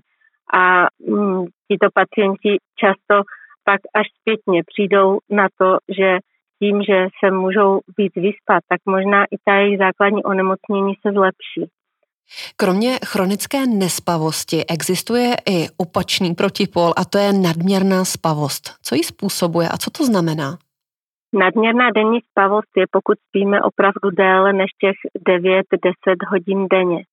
a 0.52 0.86
mm, 1.08 1.44
tito 1.74 1.88
pacienti 1.94 2.58
často 2.80 3.14
pak 3.64 3.80
až 3.94 4.06
zpětně 4.20 4.62
přijdou 4.66 5.18
na 5.30 5.46
to, 5.58 5.78
že 5.98 6.18
tím, 6.62 6.82
že 6.82 7.06
se 7.18 7.30
můžou 7.30 7.80
víc 7.98 8.12
vyspat, 8.16 8.62
tak 8.68 8.80
možná 8.86 9.24
i 9.24 9.36
ta 9.44 9.54
jejich 9.54 9.78
základní 9.78 10.24
onemocnění 10.24 10.94
se 11.06 11.12
zlepší. 11.12 11.70
Kromě 12.56 12.98
chronické 13.06 13.66
nespavosti 13.66 14.64
existuje 14.66 15.34
i 15.50 15.66
opačný 15.76 16.34
protipol 16.34 16.90
a 16.96 17.04
to 17.04 17.18
je 17.18 17.32
nadměrná 17.32 18.04
spavost. 18.04 18.62
Co 18.82 18.94
ji 18.94 19.04
způsobuje 19.04 19.68
a 19.68 19.76
co 19.76 19.90
to 19.90 20.04
znamená? 20.04 20.58
Nadměrná 21.32 21.90
denní 21.90 22.18
spavost 22.30 22.72
je, 22.76 22.84
pokud 22.90 23.18
spíme 23.28 23.62
opravdu 23.62 24.10
déle 24.16 24.52
než 24.52 24.70
těch 24.80 24.96
9-10 25.28 26.30
hodin 26.30 26.68
denně. 26.68 27.04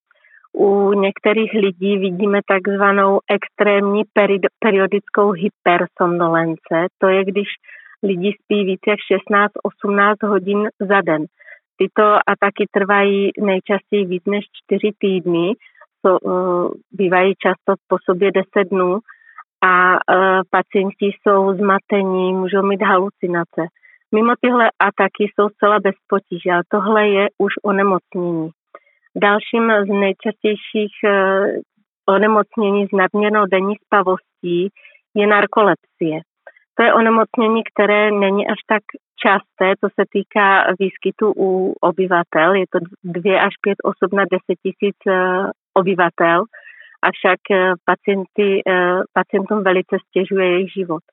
U 0.53 0.93
některých 0.93 1.53
lidí 1.53 1.97
vidíme 1.97 2.39
takzvanou 2.47 3.19
extrémní 3.29 4.03
periodickou 4.59 5.31
hypersomnolence. 5.31 6.87
To 6.97 7.07
je, 7.07 7.25
když 7.25 7.47
lidi 8.03 8.33
spí 8.43 8.65
více 8.65 8.89
jak 8.89 8.99
16-18 9.85 10.27
hodin 10.27 10.69
za 10.79 11.01
den. 11.01 11.25
Tyto 11.77 12.03
ataky 12.27 12.65
trvají 12.71 13.31
nejčastěji 13.39 14.05
víc 14.05 14.23
než 14.25 14.45
4 14.65 14.91
týdny, 14.99 15.53
to, 16.01 16.19
uh, 16.19 16.71
bývají 16.91 17.33
často 17.35 17.73
po 17.87 17.97
sobě 18.05 18.31
10 18.31 18.69
dnů 18.69 18.99
a 19.61 19.93
uh, 19.93 20.41
pacienti 20.49 21.05
jsou 21.05 21.53
zmatení, 21.53 22.33
můžou 22.33 22.61
mít 22.61 22.81
halucinace. 22.81 23.61
Mimo 24.15 24.33
tyhle 24.41 24.69
ataky 24.79 25.23
jsou 25.23 25.49
zcela 25.49 25.79
bez 25.79 25.95
potíže, 26.07 26.51
ale 26.51 26.63
tohle 26.71 27.07
je 27.07 27.27
už 27.37 27.53
onemocnění. 27.63 28.49
Dalším 29.15 29.71
z 29.85 29.87
nejčastějších 29.87 30.95
eh, 31.05 31.47
onemocnění 32.09 32.87
s 32.87 32.91
nadměrnou 32.91 33.45
denní 33.45 33.75
spavostí 33.85 34.69
je 35.15 35.27
narkolepsie. 35.27 36.21
To 36.75 36.83
je 36.83 36.93
onemocnění, 36.93 37.63
které 37.63 38.11
není 38.11 38.47
až 38.47 38.57
tak 38.67 38.83
časté, 39.23 39.73
to 39.81 39.87
se 39.99 40.05
týká 40.11 40.65
výskytu 40.79 41.33
u 41.37 41.73
obyvatel. 41.81 42.53
Je 42.53 42.65
to 42.71 42.79
2 43.03 43.41
až 43.41 43.53
5 43.61 43.77
osob 43.83 44.13
na 44.13 44.23
10 44.31 44.41
tisíc 44.63 44.95
eh, 45.07 45.13
obyvatel, 45.73 46.43
avšak 47.01 47.39
eh, 47.51 47.73
pacienty, 47.85 48.61
pacientům 49.13 49.63
velice 49.63 49.97
stěžuje 50.07 50.51
jejich 50.51 50.73
život. 50.73 51.03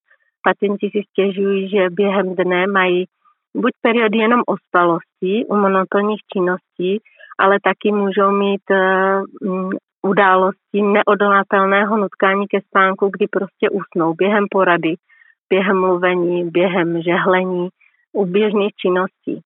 Pacienti 0.43 0.90
si 0.90 1.02
stěžují, 1.11 1.69
že 1.69 1.90
během 1.90 2.35
dne 2.35 2.67
mají 2.67 3.05
buď 3.57 3.73
periody 3.83 4.19
jenom 4.19 4.43
ospalosti 4.47 5.47
u 5.49 5.57
monotonních 5.57 6.21
činností, 6.33 7.00
ale 7.38 7.59
taky 7.62 7.92
můžou 7.92 8.30
mít 8.30 8.71
eh, 8.71 9.21
mm, 9.42 9.71
události 10.02 10.83
neodolatelného 10.83 11.97
nutkání 11.97 12.47
ke 12.49 12.61
spánku, 12.61 13.11
kdy 13.12 13.26
prostě 13.28 13.71
usnou 13.71 14.14
během 14.14 14.45
porady, 14.50 14.95
během 15.50 15.80
mluvení, 15.80 16.50
během 16.50 17.02
žehlení, 17.02 17.68
u 18.12 18.25
běžných 18.26 18.73
činností. 18.75 19.40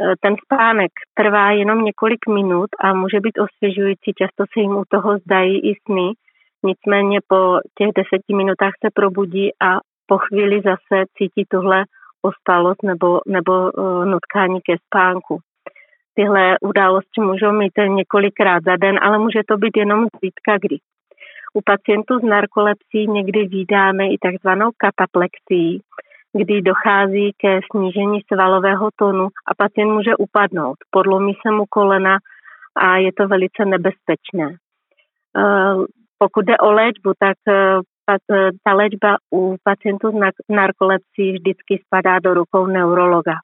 Eh, 0.00 0.14
ten 0.20 0.34
spánek 0.44 0.92
trvá 1.14 1.50
jenom 1.50 1.84
několik 1.84 2.28
minut 2.28 2.70
a 2.84 2.94
může 2.94 3.20
být 3.20 3.38
osvěžující, 3.38 4.12
často 4.18 4.44
se 4.52 4.60
jim 4.60 4.76
u 4.76 4.84
toho 4.88 5.18
zdají 5.18 5.70
i 5.70 5.74
sny, 5.86 6.12
nicméně 6.64 7.18
po 7.28 7.58
těch 7.78 7.88
deseti 7.94 8.34
minutách 8.34 8.72
se 8.84 8.90
probudí 8.94 9.50
a 9.60 9.80
po 10.06 10.18
chvíli 10.18 10.60
zase 10.64 11.04
cítí 11.16 11.44
tuhle 11.48 11.84
ostalost 12.22 12.82
nebo, 12.82 13.20
nebo 13.26 13.70
uh, 13.70 14.04
nutkání 14.04 14.60
ke 14.60 14.76
spánku. 14.86 15.38
Tyhle 16.14 16.56
události 16.60 17.20
můžou 17.20 17.52
mít 17.52 17.72
několikrát 17.86 18.64
za 18.64 18.76
den, 18.76 18.98
ale 19.02 19.18
může 19.18 19.40
to 19.48 19.56
být 19.56 19.76
jenom 19.76 20.06
zvítka 20.18 20.58
kdy. 20.58 20.76
U 21.54 21.60
pacientů 21.64 22.18
s 22.18 22.22
narkolepsií 22.22 23.06
někdy 23.06 23.46
vydáme 23.46 24.06
i 24.06 24.18
takzvanou 24.18 24.70
kataplexii, 24.76 25.80
kdy 26.32 26.62
dochází 26.62 27.32
ke 27.36 27.60
snížení 27.70 28.20
svalového 28.32 28.88
tonu 28.96 29.28
a 29.48 29.54
pacient 29.54 29.92
může 29.92 30.16
upadnout. 30.16 30.76
Podlomí 30.90 31.32
se 31.46 31.50
mu 31.50 31.64
kolena 31.68 32.16
a 32.76 32.96
je 32.96 33.12
to 33.12 33.28
velice 33.28 33.64
nebezpečné. 33.64 34.56
Eh, 35.36 35.74
pokud 36.18 36.44
jde 36.44 36.58
o 36.58 36.72
léčbu, 36.72 37.12
tak 37.18 37.36
eh, 37.48 38.50
ta 38.64 38.72
léčba 38.72 39.16
u 39.34 39.56
pacientů 39.64 40.10
s 40.10 40.34
narkolepsií 40.48 41.32
vždycky 41.32 41.82
spadá 41.86 42.18
do 42.18 42.34
rukou 42.34 42.66
neurologa. 42.66 43.34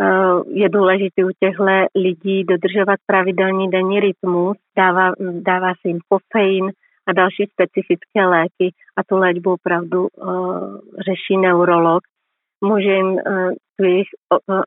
Eh, 0.00 0.42
je 0.46 0.68
důležité 0.68 1.24
u 1.24 1.30
těchto 1.40 1.64
lidí 1.94 2.44
dodržovat 2.44 2.98
pravidelný 3.06 3.70
denní 3.70 4.00
rytmus, 4.00 4.56
dává, 4.76 5.12
dává 5.40 5.72
se 5.80 5.88
jim 5.88 5.98
kofein 6.08 6.72
a 7.06 7.12
další 7.12 7.46
specifické 7.52 8.26
léky 8.26 8.74
a 8.96 9.02
tu 9.08 9.16
léčbu 9.16 9.52
opravdu 9.52 10.08
uh, 10.08 10.80
řeší 11.06 11.36
neurolog. 11.40 12.02
Může 12.64 12.88
jim 12.88 13.06
uh, 13.06 13.18
jejich 13.80 14.08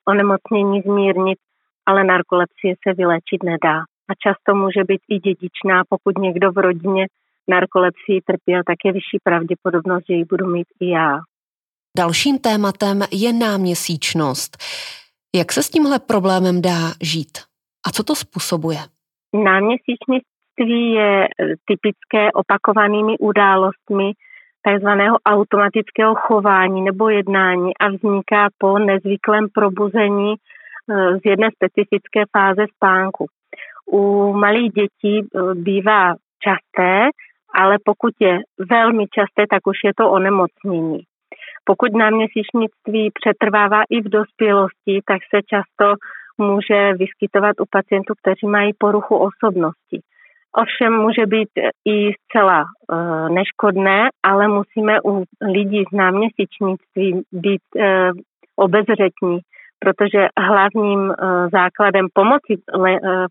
onemocnění 0.07 0.81
zmírnit, 0.81 1.39
ale 1.85 2.03
narkolepsie 2.03 2.75
se 2.87 2.93
vylečit 2.93 3.43
nedá. 3.43 3.77
A 4.09 4.13
často 4.23 4.55
může 4.55 4.83
být 4.83 5.01
i 5.09 5.19
dědičná, 5.19 5.83
pokud 5.89 6.17
někdo 6.17 6.51
v 6.51 6.57
rodině 6.57 7.07
narkolepsii 7.47 8.21
trpěl, 8.21 8.61
tak 8.67 8.75
je 8.85 8.91
vyšší 8.91 9.17
pravděpodobnost, 9.23 10.03
že 10.09 10.13
ji 10.13 10.25
budu 10.25 10.45
mít 10.47 10.67
i 10.79 10.89
já. 10.89 11.19
Dalším 11.97 12.39
tématem 12.39 13.01
je 13.11 13.33
náměsíčnost. 13.33 14.57
Jak 15.35 15.51
se 15.51 15.63
s 15.63 15.69
tímhle 15.69 15.99
problémem 15.99 16.61
dá 16.61 16.81
žít? 17.01 17.37
A 17.87 17.91
co 17.91 18.03
to 18.03 18.15
způsobuje? 18.15 18.77
Náměsíčný 19.33 20.19
těhotenství 20.55 20.91
je 20.91 21.27
typické 21.65 22.31
opakovanými 22.31 23.17
událostmi 23.17 24.11
takzvaného 24.63 25.17
automatického 25.25 26.15
chování 26.15 26.81
nebo 26.81 27.09
jednání 27.09 27.77
a 27.77 27.89
vzniká 27.89 28.47
po 28.57 28.79
nezvyklém 28.79 29.47
probuzení 29.53 30.35
z 31.21 31.25
jedné 31.25 31.49
specifické 31.55 32.23
fáze 32.37 32.65
spánku. 32.75 33.25
U 33.91 34.33
malých 34.33 34.71
dětí 34.71 35.27
bývá 35.53 36.15
časté, 36.43 37.09
ale 37.55 37.77
pokud 37.85 38.13
je 38.19 38.39
velmi 38.69 39.05
časté, 39.07 39.45
tak 39.49 39.67
už 39.67 39.77
je 39.83 39.91
to 39.97 40.11
onemocnění. 40.11 40.99
Pokud 41.65 41.93
náměsíčnictví 41.93 43.11
přetrvává 43.19 43.81
i 43.89 44.01
v 44.01 44.09
dospělosti, 44.09 45.01
tak 45.05 45.19
se 45.35 45.41
často 45.41 45.93
může 46.37 46.93
vyskytovat 46.93 47.59
u 47.59 47.65
pacientů, 47.69 48.13
kteří 48.21 48.47
mají 48.47 48.71
poruchu 48.77 49.15
osobnosti. 49.15 50.01
Ovšem 50.57 50.93
může 50.93 51.25
být 51.25 51.49
i 51.85 52.11
zcela 52.13 52.63
e, 52.63 52.65
neškodné, 53.29 54.09
ale 54.23 54.47
musíme 54.47 55.01
u 55.01 55.23
lidí 55.41 55.83
z 55.91 55.95
náměsíčnictví 55.95 57.21
být 57.31 57.61
e, 57.79 58.11
obezřetní, 58.55 59.39
protože 59.79 60.27
hlavním 60.39 61.11
e, 61.11 61.15
základem 61.49 62.07
pomoci 62.13 62.61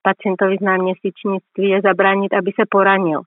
pacientovi 0.02 0.56
z 0.60 0.64
náměsíčnictví 0.64 1.68
je 1.68 1.80
zabránit, 1.80 2.34
aby 2.34 2.50
se 2.60 2.66
poranil. 2.70 3.20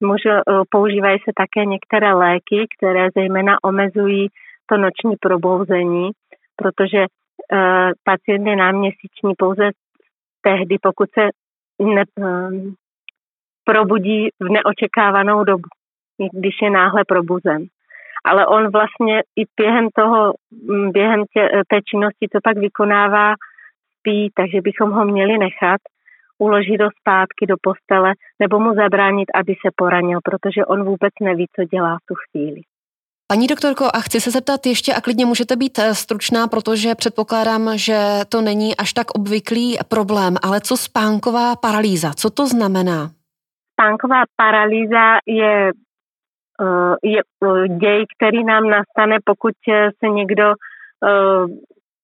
Může, 0.00 0.30
e, 0.30 0.42
používají 0.70 1.18
se 1.18 1.32
také 1.36 1.64
některé 1.64 2.14
léky, 2.14 2.66
které 2.78 3.08
zejména 3.14 3.56
omezují 3.62 4.28
to 4.66 4.76
noční 4.76 5.16
probouzení, 5.20 6.10
protože 6.56 6.98
e, 6.98 7.06
pacient 8.04 8.46
je 8.46 8.56
náměsíční 8.56 9.34
pouze 9.38 9.70
tehdy, 10.42 10.76
pokud 10.82 11.08
se 11.18 11.28
ne, 11.94 12.02
e, 12.02 12.24
probudí 13.64 14.28
v 14.40 14.48
neočekávanou 14.48 15.44
dobu, 15.44 15.68
když 16.32 16.54
je 16.62 16.70
náhle 16.70 17.04
probuzen. 17.08 17.66
Ale 18.24 18.46
on 18.46 18.70
vlastně 18.70 19.22
i 19.36 19.44
během 19.56 19.88
toho, 19.94 20.34
během 20.92 21.24
tě, 21.32 21.48
té 21.68 21.80
činnosti, 21.90 22.28
co 22.32 22.38
pak 22.44 22.56
vykonává, 22.56 23.34
spí, 23.98 24.30
takže 24.34 24.60
bychom 24.60 24.90
ho 24.90 25.04
měli 25.04 25.38
nechat 25.38 25.80
uložit 26.40 26.80
ho 26.80 26.88
zpátky 27.00 27.46
do 27.46 27.56
postele 27.62 28.12
nebo 28.38 28.60
mu 28.60 28.74
zabránit, 28.74 29.28
aby 29.34 29.52
se 29.52 29.70
poranil, 29.76 30.18
protože 30.24 30.64
on 30.64 30.84
vůbec 30.84 31.14
neví, 31.20 31.46
co 31.56 31.64
dělá 31.64 31.96
v 31.96 32.06
tu 32.06 32.14
chvíli. 32.14 32.60
Paní 33.32 33.46
doktorko, 33.46 33.84
a 33.94 34.00
chci 34.00 34.20
se 34.20 34.30
zeptat 34.30 34.66
ještě, 34.66 34.94
a 34.94 35.00
klidně 35.00 35.26
můžete 35.26 35.56
být 35.56 35.78
eh, 35.78 35.94
stručná, 35.94 36.46
protože 36.46 36.94
předpokládám, 36.94 37.70
že 37.74 37.98
to 38.28 38.40
není 38.40 38.76
až 38.76 38.92
tak 38.92 39.10
obvyklý 39.10 39.78
problém, 39.88 40.34
ale 40.42 40.60
co 40.60 40.76
spánková 40.76 41.56
paralýza, 41.56 42.10
co 42.16 42.30
to 42.30 42.46
znamená? 42.46 43.10
Spánková 43.72 44.22
paralýza 44.36 45.04
je, 45.26 45.70
eh, 46.62 46.94
je 47.02 47.20
eh, 47.44 47.68
děj, 47.68 48.04
který 48.16 48.44
nám 48.44 48.64
nastane, 48.70 49.16
pokud 49.24 49.54
se 49.98 50.08
někdo 50.08 50.52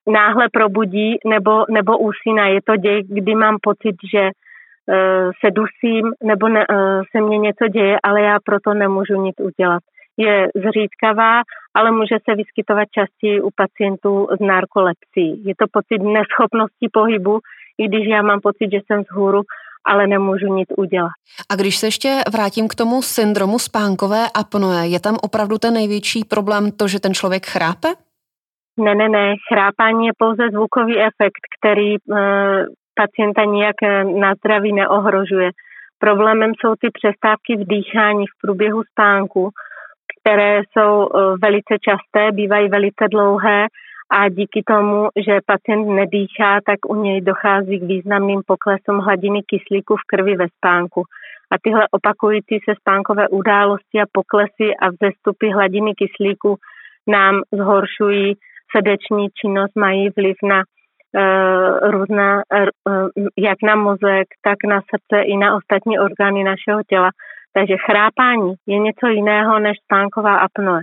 náhle 0.07 0.49
probudí 0.53 1.19
nebo, 1.27 1.65
nebo 1.71 1.99
usíná. 1.99 2.47
Je 2.47 2.61
to 2.63 2.77
děj, 2.77 3.03
kdy 3.09 3.35
mám 3.35 3.57
pocit, 3.63 3.97
že 4.13 4.23
uh, 4.23 5.31
se 5.45 5.51
dusím 5.51 6.13
nebo 6.23 6.49
ne, 6.49 6.67
uh, 6.71 7.03
se 7.11 7.21
mně 7.21 7.39
něco 7.39 7.69
děje, 7.69 7.97
ale 8.03 8.23
já 8.23 8.37
proto 8.45 8.75
nemůžu 8.75 9.23
nic 9.23 9.37
udělat. 9.41 9.83
Je 10.17 10.49
zřídkavá, 10.55 11.43
ale 11.75 11.91
může 11.91 12.17
se 12.31 12.37
vyskytovat 12.37 12.89
častěji 12.99 13.41
u 13.41 13.51
pacientů 13.57 14.29
s 14.37 14.41
narkolepsií. 14.41 15.45
Je 15.45 15.55
to 15.59 15.67
pocit 15.73 15.99
neschopnosti 16.03 16.89
pohybu, 16.93 17.41
i 17.79 17.89
když 17.89 18.07
já 18.09 18.23
mám 18.23 18.41
pocit, 18.41 18.69
že 18.73 18.81
jsem 18.87 19.03
vzhůru, 19.03 19.43
ale 19.85 20.07
nemůžu 20.07 20.55
nic 20.55 20.69
udělat. 20.77 21.13
A 21.51 21.57
když 21.57 21.77
se 21.77 21.87
ještě 21.87 22.21
vrátím 22.33 22.69
k 22.69 22.75
tomu 22.75 23.03
syndromu 23.03 23.59
spánkové 23.59 24.25
apnoe, 24.35 24.87
je 24.87 25.01
tam 25.01 25.17
opravdu 25.23 25.59
ten 25.59 25.75
největší 25.75 26.25
problém 26.25 26.73
to, 26.73 26.89
že 26.89 27.01
ten 27.01 27.15
člověk 27.15 27.47
chrápe? 27.47 27.89
Ne, 28.79 28.95
ne, 28.95 29.09
ne. 29.09 29.35
Chrápání 29.49 30.07
je 30.07 30.13
pouze 30.19 30.51
zvukový 30.51 30.99
efekt, 30.99 31.43
který 31.59 31.95
e, 31.95 31.99
pacienta 32.97 33.45
nijak 33.45 33.83
eh, 33.83 34.05
na 34.05 34.35
zdraví 34.35 34.73
neohrožuje. 34.73 35.51
Problémem 35.99 36.53
jsou 36.55 36.75
ty 36.81 36.89
přestávky 36.91 37.57
v 37.57 37.69
dýchání 37.69 38.27
v 38.27 38.41
průběhu 38.43 38.83
spánku, 38.93 39.51
které 40.15 40.61
jsou 40.61 41.09
e, 41.09 41.09
velice 41.43 41.75
časté, 41.87 42.33
bývají 42.33 42.69
velice 42.69 43.05
dlouhé 43.11 43.67
a 44.11 44.29
díky 44.29 44.63
tomu, 44.67 45.09
že 45.27 45.41
pacient 45.47 45.87
nedýchá, 45.95 46.61
tak 46.67 46.79
u 46.89 46.95
něj 47.03 47.21
dochází 47.21 47.81
k 47.81 47.89
významným 47.95 48.41
poklesům 48.47 48.99
hladiny 48.99 49.41
kyslíku 49.47 49.97
v 49.97 50.07
krvi 50.07 50.37
ve 50.37 50.47
spánku. 50.57 51.03
A 51.51 51.55
tyhle 51.63 51.87
opakující 51.91 52.59
se 52.65 52.75
spánkové 52.81 53.29
události 53.29 54.01
a 54.03 54.11
poklesy 54.13 54.77
a 54.83 54.91
vzestupy 54.91 55.51
hladiny 55.51 55.93
kyslíku 55.95 56.57
nám 57.07 57.43
zhoršují 57.53 58.35
srdeční 58.71 59.29
činnost 59.41 59.77
mají 59.77 60.09
vliv 60.17 60.37
na 60.43 60.59
uh, 60.63 61.91
různá, 61.91 62.37
uh, 62.37 63.09
jak 63.39 63.59
na 63.63 63.75
mozek, 63.77 64.27
tak 64.43 64.59
na 64.69 64.81
srdce 64.81 65.23
i 65.23 65.37
na 65.37 65.57
ostatní 65.57 65.99
orgány 65.99 66.45
našeho 66.45 66.81
těla. 66.91 67.11
Takže 67.53 67.77
chrápání 67.87 68.55
je 68.67 68.79
něco 68.79 69.07
jiného 69.07 69.59
než 69.59 69.77
spánková 69.85 70.37
apnoe. 70.37 70.81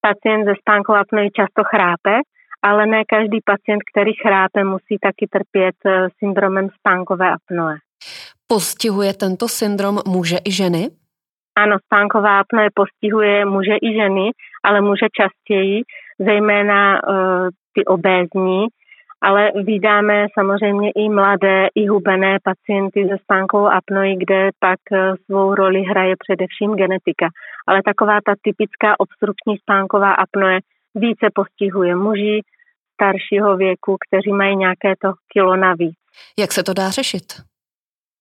Pacient 0.00 0.44
ze 0.44 0.54
spánkovou 0.60 0.98
apnoe 0.98 1.30
často 1.30 1.62
chrápe, 1.64 2.20
ale 2.62 2.86
ne 2.86 3.02
každý 3.08 3.38
pacient, 3.44 3.80
který 3.92 4.12
chrápe, 4.14 4.64
musí 4.64 4.98
taky 5.00 5.26
trpět 5.30 5.76
syndromem 6.18 6.68
spánkové 6.78 7.26
apnoe. 7.32 7.76
Postihuje 8.46 9.14
tento 9.14 9.48
syndrom 9.48 9.98
muže 10.06 10.36
i 10.44 10.52
ženy? 10.52 10.90
Ano, 11.56 11.76
spánková 11.84 12.40
apnoe 12.40 12.68
postihuje 12.74 13.44
muže 13.44 13.76
i 13.82 13.92
ženy, 13.92 14.30
ale 14.64 14.80
muže 14.80 15.06
častěji, 15.20 15.82
zejména 16.18 16.80
uh, 16.94 17.48
ty 17.74 17.84
obézní, 17.84 18.66
ale 19.22 19.52
vydáme 19.64 20.26
samozřejmě 20.38 20.90
i 20.90 21.08
mladé, 21.08 21.68
i 21.74 21.86
hubené 21.86 22.38
pacienty 22.44 23.08
ze 23.10 23.18
spánkovou 23.18 23.66
apnoí, 23.66 24.16
kde 24.16 24.50
pak 24.58 24.80
uh, 24.90 25.14
svou 25.24 25.54
roli 25.54 25.82
hraje 25.82 26.14
především 26.18 26.74
genetika. 26.74 27.28
Ale 27.66 27.82
taková 27.82 28.18
ta 28.26 28.34
typická 28.42 29.00
obstrukční 29.00 29.58
spánková 29.58 30.12
apnoe 30.12 30.58
více 30.94 31.26
postihuje 31.34 31.96
muži 31.96 32.40
staršího 32.94 33.56
věku, 33.56 33.96
kteří 34.08 34.32
mají 34.32 34.56
nějaké 34.56 34.94
to 35.02 35.12
kilo 35.32 35.56
navíc. 35.56 35.96
Jak 36.38 36.52
se 36.52 36.62
to 36.62 36.74
dá 36.74 36.90
řešit? 36.90 37.55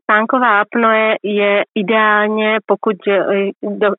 Spánková 0.05 0.61
apnoe 0.61 1.15
je 1.23 1.63
ideálně, 1.75 2.57
pokud 2.65 2.95
eh, 3.07 3.49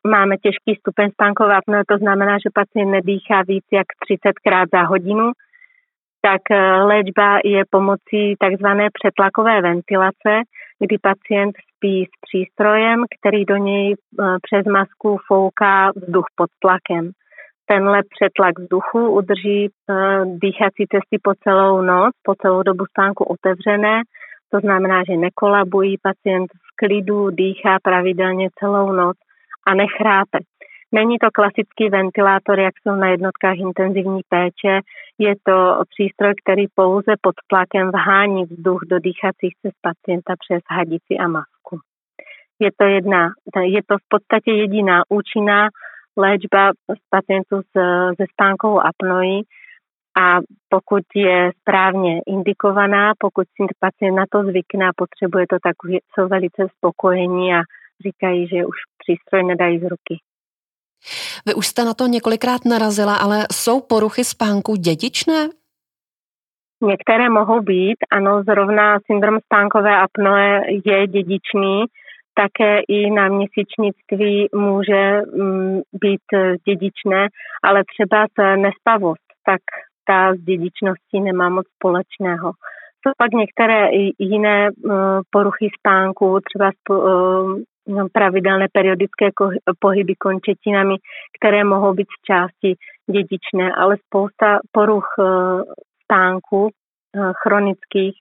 máme 0.09 0.37
těžký 0.37 0.75
stupeň 0.81 1.11
spánkové 1.11 1.57
apnoe, 1.57 1.83
to 1.89 1.99
znamená, 1.99 2.33
že 2.39 2.51
pacient 2.55 2.91
nedýchá 2.91 3.43
víc 3.49 3.65
jak 3.73 3.87
30 4.05 4.39
krát 4.45 4.69
za 4.75 4.83
hodinu, 4.83 5.33
tak 6.23 6.41
eh, 6.51 6.83
léčba 6.83 7.39
je 7.45 7.63
pomocí 7.71 8.35
takzvané 8.39 8.89
přetlakové 8.93 9.63
ventilace, 9.63 10.33
kdy 10.79 10.97
pacient 10.99 11.55
spí 11.71 12.05
s 12.05 12.15
přístrojem, 12.21 13.05
který 13.19 13.45
do 13.45 13.57
něj 13.57 13.95
eh, 13.95 14.25
přes 14.43 14.67
masku 14.73 15.19
fouká 15.27 15.91
vzduch 15.97 16.27
pod 16.37 16.51
tlakem. 16.63 17.11
Tenhle 17.69 18.03
přetlak 18.15 18.59
vzduchu 18.59 19.11
udrží 19.11 19.71
dýchací 20.25 20.87
cesty 20.93 21.19
po 21.23 21.33
celou 21.45 21.83
noc, 21.83 22.15
po 22.23 22.35
celou 22.35 22.63
dobu 22.63 22.85
spánku 22.87 23.25
otevřené 23.25 24.03
to 24.51 24.61
znamená, 24.61 25.03
že 25.09 25.17
nekolabují, 25.17 25.97
pacient 26.03 26.51
v 26.53 26.77
klidu 26.77 27.31
dýchá 27.31 27.79
pravidelně 27.83 28.49
celou 28.59 28.93
noc 28.93 29.17
a 29.67 29.75
nechrápe. 29.75 30.39
Není 30.93 31.19
to 31.19 31.29
klasický 31.31 31.89
ventilátor, 31.91 32.61
jak 32.61 32.75
jsou 32.83 32.95
na 32.95 33.09
jednotkách 33.09 33.57
intenzivní 33.57 34.21
péče, 34.29 34.81
je 35.19 35.35
to 35.43 35.83
přístroj, 35.89 36.35
který 36.45 36.65
pouze 36.75 37.13
pod 37.21 37.35
tlakem 37.47 37.91
vhání 37.91 38.45
vzduch 38.45 38.81
do 38.91 38.99
dýchacích 38.99 39.55
cest 39.63 39.77
pacienta 39.81 40.35
přes 40.39 40.63
hadici 40.71 41.15
a 41.21 41.29
masku. 41.29 41.79
Je 42.59 42.71
to, 42.79 42.85
jedna, 42.85 43.29
je 43.63 43.83
to 43.87 43.97
v 43.99 44.09
podstatě 44.09 44.53
jediná 44.53 45.03
účinná 45.09 45.69
léčba 46.17 46.73
pacientů 47.11 47.61
se 48.19 48.25
spánkovou 48.33 48.81
apnoí, 48.81 49.43
a 50.17 50.41
pokud 50.69 51.03
je 51.15 51.51
správně 51.61 52.21
indikovaná, 52.27 53.13
pokud 53.19 53.47
si 53.47 53.67
pacient 53.81 54.15
na 54.15 54.25
to 54.33 54.43
zvykne 54.43 54.89
a 54.89 54.97
potřebuje 54.97 55.47
to, 55.51 55.57
tak 55.63 55.77
jsou 56.15 56.29
velice 56.29 56.67
spokojení 56.77 57.55
a 57.55 57.61
říkají, 58.07 58.49
že 58.49 58.67
už 58.67 58.77
přístroj 58.99 59.43
nedají 59.43 59.79
z 59.79 59.83
ruky. 59.83 60.15
Vy 61.47 61.55
už 61.55 61.67
jste 61.67 61.85
na 61.85 61.95
to 61.95 62.07
několikrát 62.07 62.65
narazila, 62.65 63.17
ale 63.17 63.47
jsou 63.53 63.81
poruchy 63.81 64.25
spánku 64.25 64.77
dědičné? 64.77 65.49
Některé 66.83 67.31
mohou 67.31 67.61
být, 67.61 67.97
ano, 68.11 68.43
zrovna 68.43 68.99
syndrom 69.07 69.39
spánkové 69.45 69.97
apnoe 69.97 70.61
je 70.85 71.07
dědičný, 71.07 71.85
také 72.35 72.81
i 72.89 73.11
na 73.11 73.29
měsíčnictví 73.29 74.49
může 74.55 75.21
mm, 75.21 75.81
být 75.93 76.27
dědičné, 76.67 77.29
ale 77.65 77.83
třeba 77.85 78.27
nespavost, 78.57 79.27
tak 79.47 79.61
ta 80.07 80.35
s 80.35 80.39
dědičností 80.39 81.21
nemá 81.21 81.49
moc 81.49 81.67
společného. 81.77 82.53
jsou 83.07 83.13
pak 83.19 83.31
některé 83.33 83.89
jiné 84.19 84.69
poruchy 85.31 85.69
spánku, 85.79 86.39
třeba 86.41 86.71
no, 87.89 88.09
pravidelné 88.13 88.67
periodické 88.73 89.31
pohyby 89.79 90.15
končetinami, 90.15 90.95
které 91.39 91.65
mohou 91.65 91.95
být 91.95 92.09
z 92.19 92.25
části 92.27 92.75
dědičné, 93.11 93.75
ale 93.77 93.97
spousta 94.07 94.59
poruch 94.73 95.09
spánku 96.03 96.71
chronických 97.43 98.15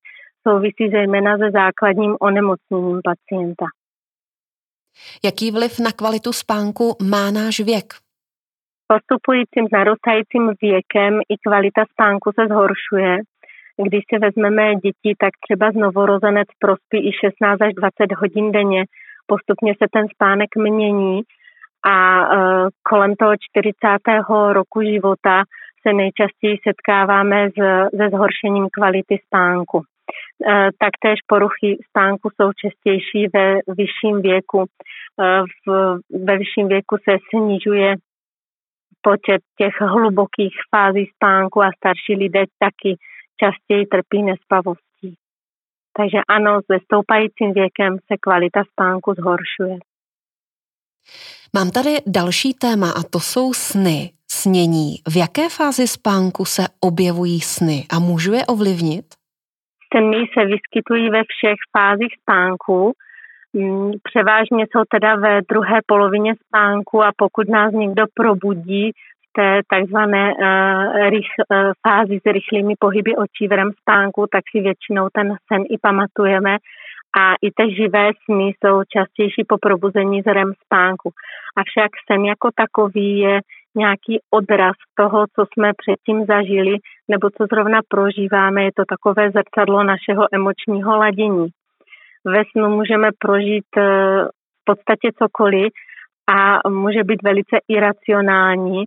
souvisí 0.47 0.89
zejména 0.91 1.37
se 1.37 1.51
základním 1.51 2.15
onemocněním 2.21 3.01
pacienta. 3.03 3.65
Jaký 5.25 5.51
vliv 5.51 5.79
na 5.79 5.91
kvalitu 5.91 6.33
spánku 6.33 6.95
má 7.09 7.31
náš 7.31 7.59
věk? 7.59 8.04
Postupujícím 8.87 9.67
narůstajícím 9.71 10.51
věkem 10.61 11.19
i 11.29 11.35
kvalita 11.47 11.83
spánku 11.91 12.31
se 12.39 12.47
zhoršuje. 12.47 13.17
Když 13.87 14.03
si 14.09 14.19
vezmeme 14.19 14.75
děti, 14.75 15.15
tak 15.19 15.31
třeba 15.49 15.71
znovorozenec 15.71 16.47
prospí 16.59 16.97
i 17.09 17.11
16 17.13 17.61
až 17.61 17.73
20 17.73 18.15
hodin 18.17 18.51
denně. 18.51 18.83
Postupně 19.27 19.73
se 19.73 19.87
ten 19.91 20.07
spánek 20.07 20.49
mění 20.57 21.21
a 21.85 21.95
e, 22.21 22.27
kolem 22.83 23.15
toho 23.15 23.33
40. 23.51 23.87
roku 24.51 24.81
života 24.81 25.43
se 25.87 25.93
nejčastěji 25.93 26.57
setkáváme 26.67 27.49
s, 27.49 27.57
se 27.97 28.09
zhoršením 28.09 28.67
kvality 28.77 29.17
spánku. 29.25 29.81
E, 29.81 30.69
taktéž 30.79 31.19
poruchy 31.27 31.77
spánku 31.89 32.29
jsou 32.29 32.51
častější 32.61 33.27
ve 33.33 33.59
vyšším 33.67 34.21
věku. 34.21 34.63
E, 34.63 34.65
v, 35.67 35.97
ve 36.25 36.37
vyšším 36.37 36.67
věku 36.67 36.97
se 37.09 37.17
snižuje 37.29 37.95
počet 39.07 39.41
těch 39.59 39.75
hlubokých 39.81 40.55
fází 40.75 41.05
spánku 41.15 41.61
a 41.61 41.69
starší 41.77 42.13
lidé 42.23 42.43
taky 42.59 42.91
častěji 43.39 43.85
trpí 43.85 44.23
nespavostí. 44.23 45.11
Takže 45.97 46.19
ano, 46.27 46.59
se 46.65 46.77
stoupajícím 46.83 47.53
věkem 47.53 47.97
se 48.07 48.15
kvalita 48.19 48.61
spánku 48.71 49.13
zhoršuje. 49.13 49.77
Mám 51.55 51.69
tady 51.71 51.91
další 52.07 52.53
téma 52.53 52.89
a 52.99 53.01
to 53.13 53.19
jsou 53.19 53.53
sny, 53.53 54.11
snění. 54.31 54.89
V 55.13 55.15
jaké 55.17 55.49
fázi 55.49 55.87
spánku 55.87 56.45
se 56.45 56.63
objevují 56.79 57.39
sny 57.41 57.77
a 57.93 57.99
můžu 57.99 58.33
je 58.33 58.45
ovlivnit? 58.45 59.05
Sny 59.93 60.21
se 60.33 60.45
vyskytují 60.45 61.09
ve 61.09 61.21
všech 61.31 61.59
fázích 61.77 62.13
spánku. 62.21 62.93
Mm, 63.55 63.91
převážně 64.03 64.65
jsou 64.67 64.83
teda 64.89 65.15
ve 65.15 65.41
druhé 65.41 65.79
polovině 65.85 66.33
spánku 66.35 67.03
a 67.03 67.11
pokud 67.17 67.49
nás 67.49 67.73
někdo 67.73 68.03
probudí 68.13 68.91
v 68.91 69.33
té 69.33 69.61
takzvané 69.67 70.33
uh, 70.33 71.09
rych, 71.09 71.31
uh, 71.51 71.71
fázi 71.87 72.19
s 72.19 72.31
rychlými 72.31 72.73
pohyby 72.79 73.15
očí 73.15 73.47
v 73.47 73.51
REM 73.51 73.71
spánku, 73.81 74.25
tak 74.31 74.43
si 74.51 74.61
většinou 74.61 75.07
ten 75.13 75.35
sen 75.47 75.63
i 75.69 75.77
pamatujeme 75.81 76.57
a 77.17 77.33
i 77.41 77.51
ty 77.51 77.75
živé 77.75 78.09
sny 78.25 78.53
jsou 78.53 78.83
častější 78.83 79.43
po 79.47 79.57
probuzení 79.57 80.21
z 80.21 80.33
REM 80.33 80.53
spánku. 80.65 81.09
Avšak 81.55 81.91
sen 82.11 82.25
jako 82.25 82.49
takový 82.55 83.19
je 83.19 83.39
nějaký 83.75 84.19
odraz 84.31 84.75
toho, 84.95 85.25
co 85.35 85.45
jsme 85.53 85.71
předtím 85.77 86.25
zažili 86.25 86.77
nebo 87.07 87.29
co 87.29 87.45
zrovna 87.51 87.79
prožíváme. 87.87 88.63
Je 88.63 88.71
to 88.75 88.83
takové 88.89 89.31
zrcadlo 89.31 89.83
našeho 89.83 90.27
emočního 90.31 90.97
ladění. 90.97 91.47
Ve 92.25 92.43
snu 92.51 92.69
můžeme 92.69 93.09
prožít 93.19 93.65
eh, 93.77 93.81
v 94.61 94.63
podstatě 94.65 95.09
cokoliv 95.23 95.73
a 96.27 96.69
může 96.69 97.03
být 97.03 97.23
velice 97.23 97.57
iracionální 97.67 98.83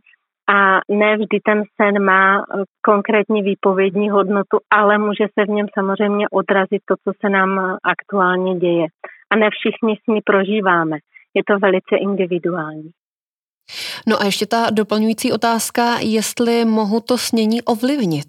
a 0.49 0.81
ne 0.91 1.17
vždy 1.17 1.41
ten 1.45 1.63
sen 1.77 2.05
má 2.05 2.39
eh, 2.39 2.63
konkrétní 2.85 3.43
výpovědní 3.43 4.11
hodnotu, 4.11 4.59
ale 4.71 4.99
může 4.99 5.27
se 5.39 5.45
v 5.47 5.49
něm 5.49 5.67
samozřejmě 5.75 6.29
odrazit 6.29 6.83
to, 6.85 6.95
co 7.05 7.13
se 7.21 7.29
nám 7.29 7.77
aktuálně 7.85 8.59
děje. 8.59 8.87
A 9.31 9.37
ne 9.37 9.49
všichni 9.51 9.97
s 9.97 10.07
ní 10.13 10.21
prožíváme. 10.25 10.97
Je 11.35 11.43
to 11.47 11.59
velice 11.59 11.97
individuální. 11.97 12.91
No 14.07 14.21
a 14.21 14.25
ještě 14.25 14.47
ta 14.47 14.71
doplňující 14.71 15.33
otázka, 15.33 15.83
jestli 16.01 16.65
mohu 16.65 17.01
to 17.01 17.19
snění 17.19 17.63
ovlivnit? 17.63 18.29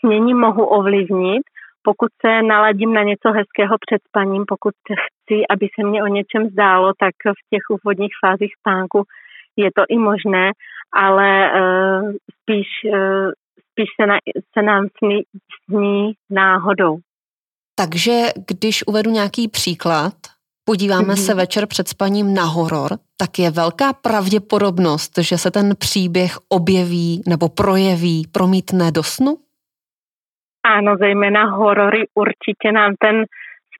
Snění 0.00 0.34
mohu 0.34 0.64
ovlivnit, 0.64 1.42
pokud 1.82 2.08
se 2.26 2.42
naladím 2.42 2.92
na 2.94 3.02
něco 3.02 3.28
hezkého 3.32 3.76
před 3.86 4.00
spaním, 4.08 4.44
pokud 4.48 4.74
chci, 5.04 5.36
aby 5.50 5.68
se 5.74 5.86
mě 5.86 6.02
o 6.02 6.06
něčem 6.06 6.48
zdálo, 6.48 6.92
tak 6.98 7.14
v 7.38 7.42
těch 7.50 7.62
úvodních 7.70 8.12
fázích 8.24 8.52
spánku 8.60 9.04
je 9.56 9.70
to 9.76 9.82
i 9.88 9.98
možné, 9.98 10.50
ale 10.92 11.50
uh, 11.52 12.12
spíš, 12.40 12.68
uh, 12.84 13.30
spíš 13.70 13.88
se, 14.00 14.06
na, 14.06 14.16
se 14.58 14.62
nám 14.62 14.88
sní, 14.98 15.22
sní 15.64 16.12
náhodou. 16.30 16.98
Takže 17.74 18.12
když 18.48 18.86
uvedu 18.86 19.10
nějaký 19.10 19.48
příklad, 19.48 20.14
podíváme 20.64 21.14
mm-hmm. 21.14 21.26
se 21.26 21.34
večer 21.34 21.66
před 21.66 21.88
spaním 21.88 22.34
na 22.34 22.44
horor, 22.44 22.90
tak 23.16 23.38
je 23.38 23.50
velká 23.50 23.92
pravděpodobnost, 23.92 25.12
že 25.20 25.38
se 25.38 25.50
ten 25.50 25.76
příběh 25.78 26.38
objeví 26.48 27.22
nebo 27.28 27.48
projeví, 27.48 28.26
promítne 28.32 28.92
do 28.92 29.02
snu? 29.02 29.36
Ano, 30.64 30.96
zejména 30.96 31.44
horory 31.44 32.04
určitě 32.14 32.72
nám 32.72 32.94
ten 32.98 33.24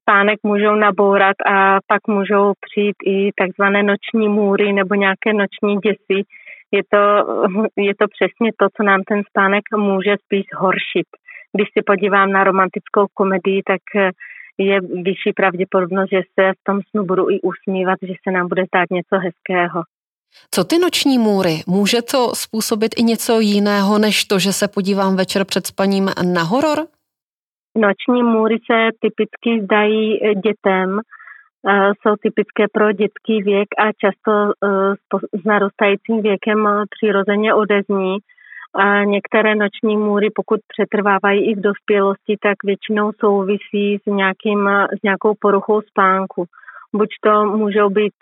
spánek 0.01 0.39
můžou 0.43 0.75
nabourat 0.75 1.35
a 1.45 1.79
pak 1.87 2.07
můžou 2.07 2.53
přijít 2.65 2.95
i 3.05 3.31
takzvané 3.35 3.83
noční 3.83 4.27
můry 4.27 4.73
nebo 4.73 4.95
nějaké 4.95 5.33
noční 5.33 5.77
děsy. 5.77 6.23
Je 6.71 6.81
to, 6.91 7.01
je 7.77 7.93
to 7.99 8.05
přesně 8.07 8.51
to, 8.59 8.67
co 8.77 8.83
nám 8.83 9.01
ten 9.07 9.23
spánek 9.29 9.63
může 9.77 10.15
spíš 10.25 10.45
horšit. 10.55 11.07
Když 11.55 11.67
si 11.77 11.83
podívám 11.85 12.31
na 12.31 12.43
romantickou 12.43 13.05
komedii, 13.13 13.61
tak 13.67 13.81
je 14.57 14.81
vyšší 14.81 15.33
pravděpodobnost, 15.35 16.09
že 16.09 16.21
se 16.39 16.51
v 16.51 16.63
tom 16.63 16.79
snu 16.89 17.03
budu 17.05 17.29
i 17.29 17.41
usmívat, 17.41 17.97
že 18.01 18.13
se 18.23 18.31
nám 18.31 18.47
bude 18.47 18.65
stát 18.65 18.89
něco 18.91 19.15
hezkého. 19.25 19.81
Co 20.51 20.63
ty 20.63 20.79
noční 20.79 21.17
můry? 21.17 21.55
Může 21.67 22.01
to 22.01 22.35
způsobit 22.35 22.91
i 22.97 23.03
něco 23.03 23.39
jiného, 23.39 23.99
než 23.99 24.25
to, 24.25 24.39
že 24.39 24.53
se 24.53 24.67
podívám 24.67 25.15
večer 25.15 25.45
před 25.45 25.67
spaním 25.67 26.09
na 26.33 26.43
horor? 26.43 26.77
Noční 27.77 28.23
můry 28.23 28.57
se 28.71 28.89
typicky 28.99 29.63
zdají 29.63 30.23
eh, 30.23 30.35
dětem, 30.35 30.99
eh, 30.99 31.91
jsou 32.01 32.15
typické 32.21 32.65
pro 32.73 32.91
dětský 32.91 33.43
věk 33.43 33.67
a 33.77 33.85
často 34.01 34.31
eh, 34.63 35.39
s 35.41 35.43
narůstajícím 35.45 36.21
věkem 36.21 36.67
přirozeně 36.89 37.53
odezní. 37.53 38.17
A 38.75 39.03
některé 39.03 39.55
noční 39.55 39.97
můry, 39.97 40.29
pokud 40.35 40.59
přetrvávají 40.67 41.51
i 41.51 41.55
v 41.55 41.61
dospělosti, 41.61 42.37
tak 42.41 42.57
většinou 42.63 43.11
souvisí 43.19 43.97
s, 43.97 44.05
nějakým, 44.05 44.69
s 44.99 45.03
nějakou 45.03 45.33
poruchou 45.39 45.81
spánku. 45.81 46.45
Buď 46.95 47.09
to 47.23 47.45
můžou 47.45 47.89
být 47.89 48.13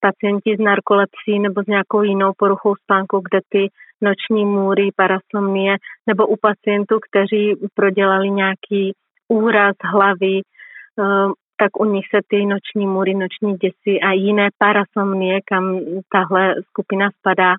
pacienti 0.00 0.56
s 0.56 0.60
narkolepsí 0.60 1.38
nebo 1.38 1.62
s 1.62 1.66
nějakou 1.66 2.02
jinou 2.02 2.32
poruchou 2.36 2.74
spánku, 2.74 3.22
kde 3.30 3.40
ty 3.48 3.68
noční 4.00 4.44
můry, 4.44 4.90
parasomnie, 4.96 5.76
nebo 6.06 6.26
u 6.26 6.36
pacientů, 6.36 6.98
kteří 7.10 7.54
prodělali 7.74 8.30
nějaký 8.30 8.92
úraz 9.28 9.76
hlavy, 9.92 10.40
eh, 10.40 11.28
tak 11.60 11.80
u 11.80 11.84
nich 11.84 12.04
se 12.14 12.20
ty 12.28 12.46
noční 12.46 12.86
můry, 12.86 13.14
noční 13.14 13.56
děsy 13.56 14.00
a 14.00 14.12
jiné 14.12 14.48
parasomnie, 14.58 15.40
kam 15.50 15.80
tahle 16.12 16.54
skupina 16.68 17.10
spadá, 17.18 17.52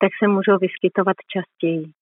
tak 0.00 0.10
se 0.18 0.28
můžou 0.28 0.58
vyskytovat 0.60 1.16
častěji. 1.32 1.92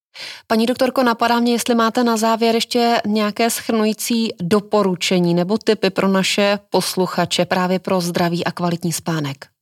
Paní 0.46 0.66
doktorko, 0.66 1.02
napadá 1.02 1.40
mě, 1.40 1.52
jestli 1.52 1.74
máte 1.74 2.04
na 2.04 2.16
závěr 2.16 2.54
ještě 2.54 2.96
nějaké 3.06 3.50
schrnující 3.50 4.28
doporučení 4.42 5.34
nebo 5.34 5.58
typy 5.58 5.90
pro 5.90 6.08
naše 6.08 6.58
posluchače 6.70 7.44
právě 7.44 7.78
pro 7.78 8.00
zdravý 8.00 8.44
a 8.44 8.52
kvalitní 8.52 8.92
spánek. 8.92 9.53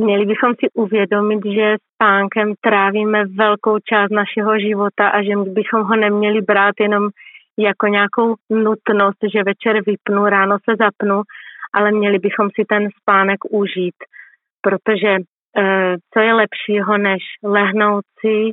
Měli 0.00 0.26
bychom 0.26 0.54
si 0.54 0.70
uvědomit, 0.74 1.40
že 1.44 1.76
spánkem 1.94 2.54
trávíme 2.60 3.24
velkou 3.24 3.78
část 3.78 4.10
našeho 4.10 4.58
života 4.58 5.08
a 5.08 5.22
že 5.22 5.36
bychom 5.36 5.82
ho 5.82 5.96
neměli 5.96 6.40
brát 6.40 6.74
jenom 6.80 7.08
jako 7.58 7.86
nějakou 7.86 8.34
nutnost, 8.50 9.18
že 9.32 9.42
večer 9.42 9.82
vypnu, 9.86 10.26
ráno 10.26 10.56
se 10.70 10.76
zapnu, 10.78 11.22
ale 11.72 11.90
měli 11.92 12.18
bychom 12.18 12.48
si 12.54 12.64
ten 12.64 12.88
spánek 13.00 13.38
užít, 13.50 13.94
protože 14.60 15.08
e, 15.08 15.20
co 16.14 16.20
je 16.20 16.32
lepšího, 16.34 16.98
než 16.98 17.22
lehnout 17.44 18.04
si, 18.20 18.52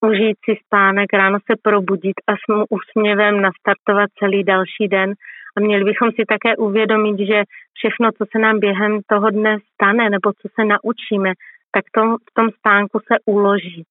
užít 0.00 0.36
si 0.44 0.56
spánek, 0.66 1.12
ráno 1.12 1.38
se 1.38 1.56
probudit 1.62 2.16
a 2.26 2.32
s 2.32 2.66
úsměvem 2.70 3.40
nastartovat 3.40 4.10
celý 4.18 4.44
další 4.44 4.88
den 4.88 5.14
a 5.56 5.60
měli 5.60 5.84
bychom 5.84 6.10
si 6.10 6.24
také 6.28 6.56
uvědomit, 6.56 7.18
že 7.18 7.42
všechno, 7.74 8.12
co 8.12 8.24
se 8.32 8.38
nám 8.38 8.60
během 8.60 9.00
toho 9.06 9.30
dne 9.30 9.58
stane 9.74 10.10
nebo 10.10 10.32
co 10.32 10.48
se 10.54 10.64
naučíme, 10.64 11.32
tak 11.72 11.84
to, 11.94 12.00
v 12.30 12.34
tom 12.34 12.50
spánku 12.58 12.98
se 12.98 13.16
uloží. 13.26 13.84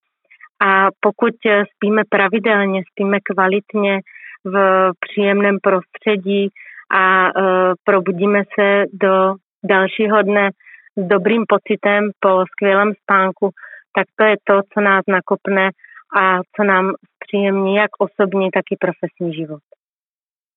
A 0.62 0.88
pokud 1.00 1.34
spíme 1.76 2.02
pravidelně, 2.10 2.82
spíme 2.92 3.18
kvalitně 3.20 4.00
v 4.46 4.56
příjemném 5.00 5.58
prostředí 5.64 6.50
a 6.92 7.28
e, 7.28 7.32
probudíme 7.84 8.44
se 8.60 8.84
do 8.94 9.36
dalšího 9.64 10.22
dne 10.22 10.50
s 10.98 11.08
dobrým 11.08 11.44
pocitem 11.48 12.12
po 12.20 12.44
skvělém 12.52 12.94
spánku, 13.02 13.50
tak 13.96 14.08
to 14.16 14.24
je 14.24 14.36
to, 14.44 14.62
co 14.74 14.82
nás 14.82 15.04
nakopne 15.08 15.70
a 16.18 16.40
co 16.56 16.64
nám 16.64 16.94
zpříjemní 17.16 17.76
jak 17.76 17.92
osobní, 18.00 18.52
tak 18.52 18.64
i 18.72 18.78
profesní 18.78 19.34
život. 19.34 19.73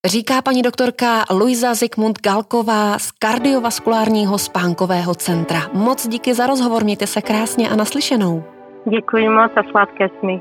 Říká 0.06 0.42
paní 0.42 0.62
doktorka 0.62 1.24
Luisa 1.30 1.74
Zikmund 1.74 2.20
Galková 2.22 2.98
z 2.98 3.10
kardiovaskulárního 3.10 4.38
spánkového 4.38 5.14
centra. 5.14 5.60
Moc 5.72 6.08
díky 6.08 6.34
za 6.34 6.46
rozhovor, 6.46 6.84
mějte 6.84 7.06
se 7.06 7.22
krásně 7.22 7.68
a 7.68 7.76
naslyšenou. 7.76 8.44
Děkuji 8.90 9.28
moc 9.28 9.52
a 9.56 9.70
sladké 9.70 10.08
smy. 10.20 10.40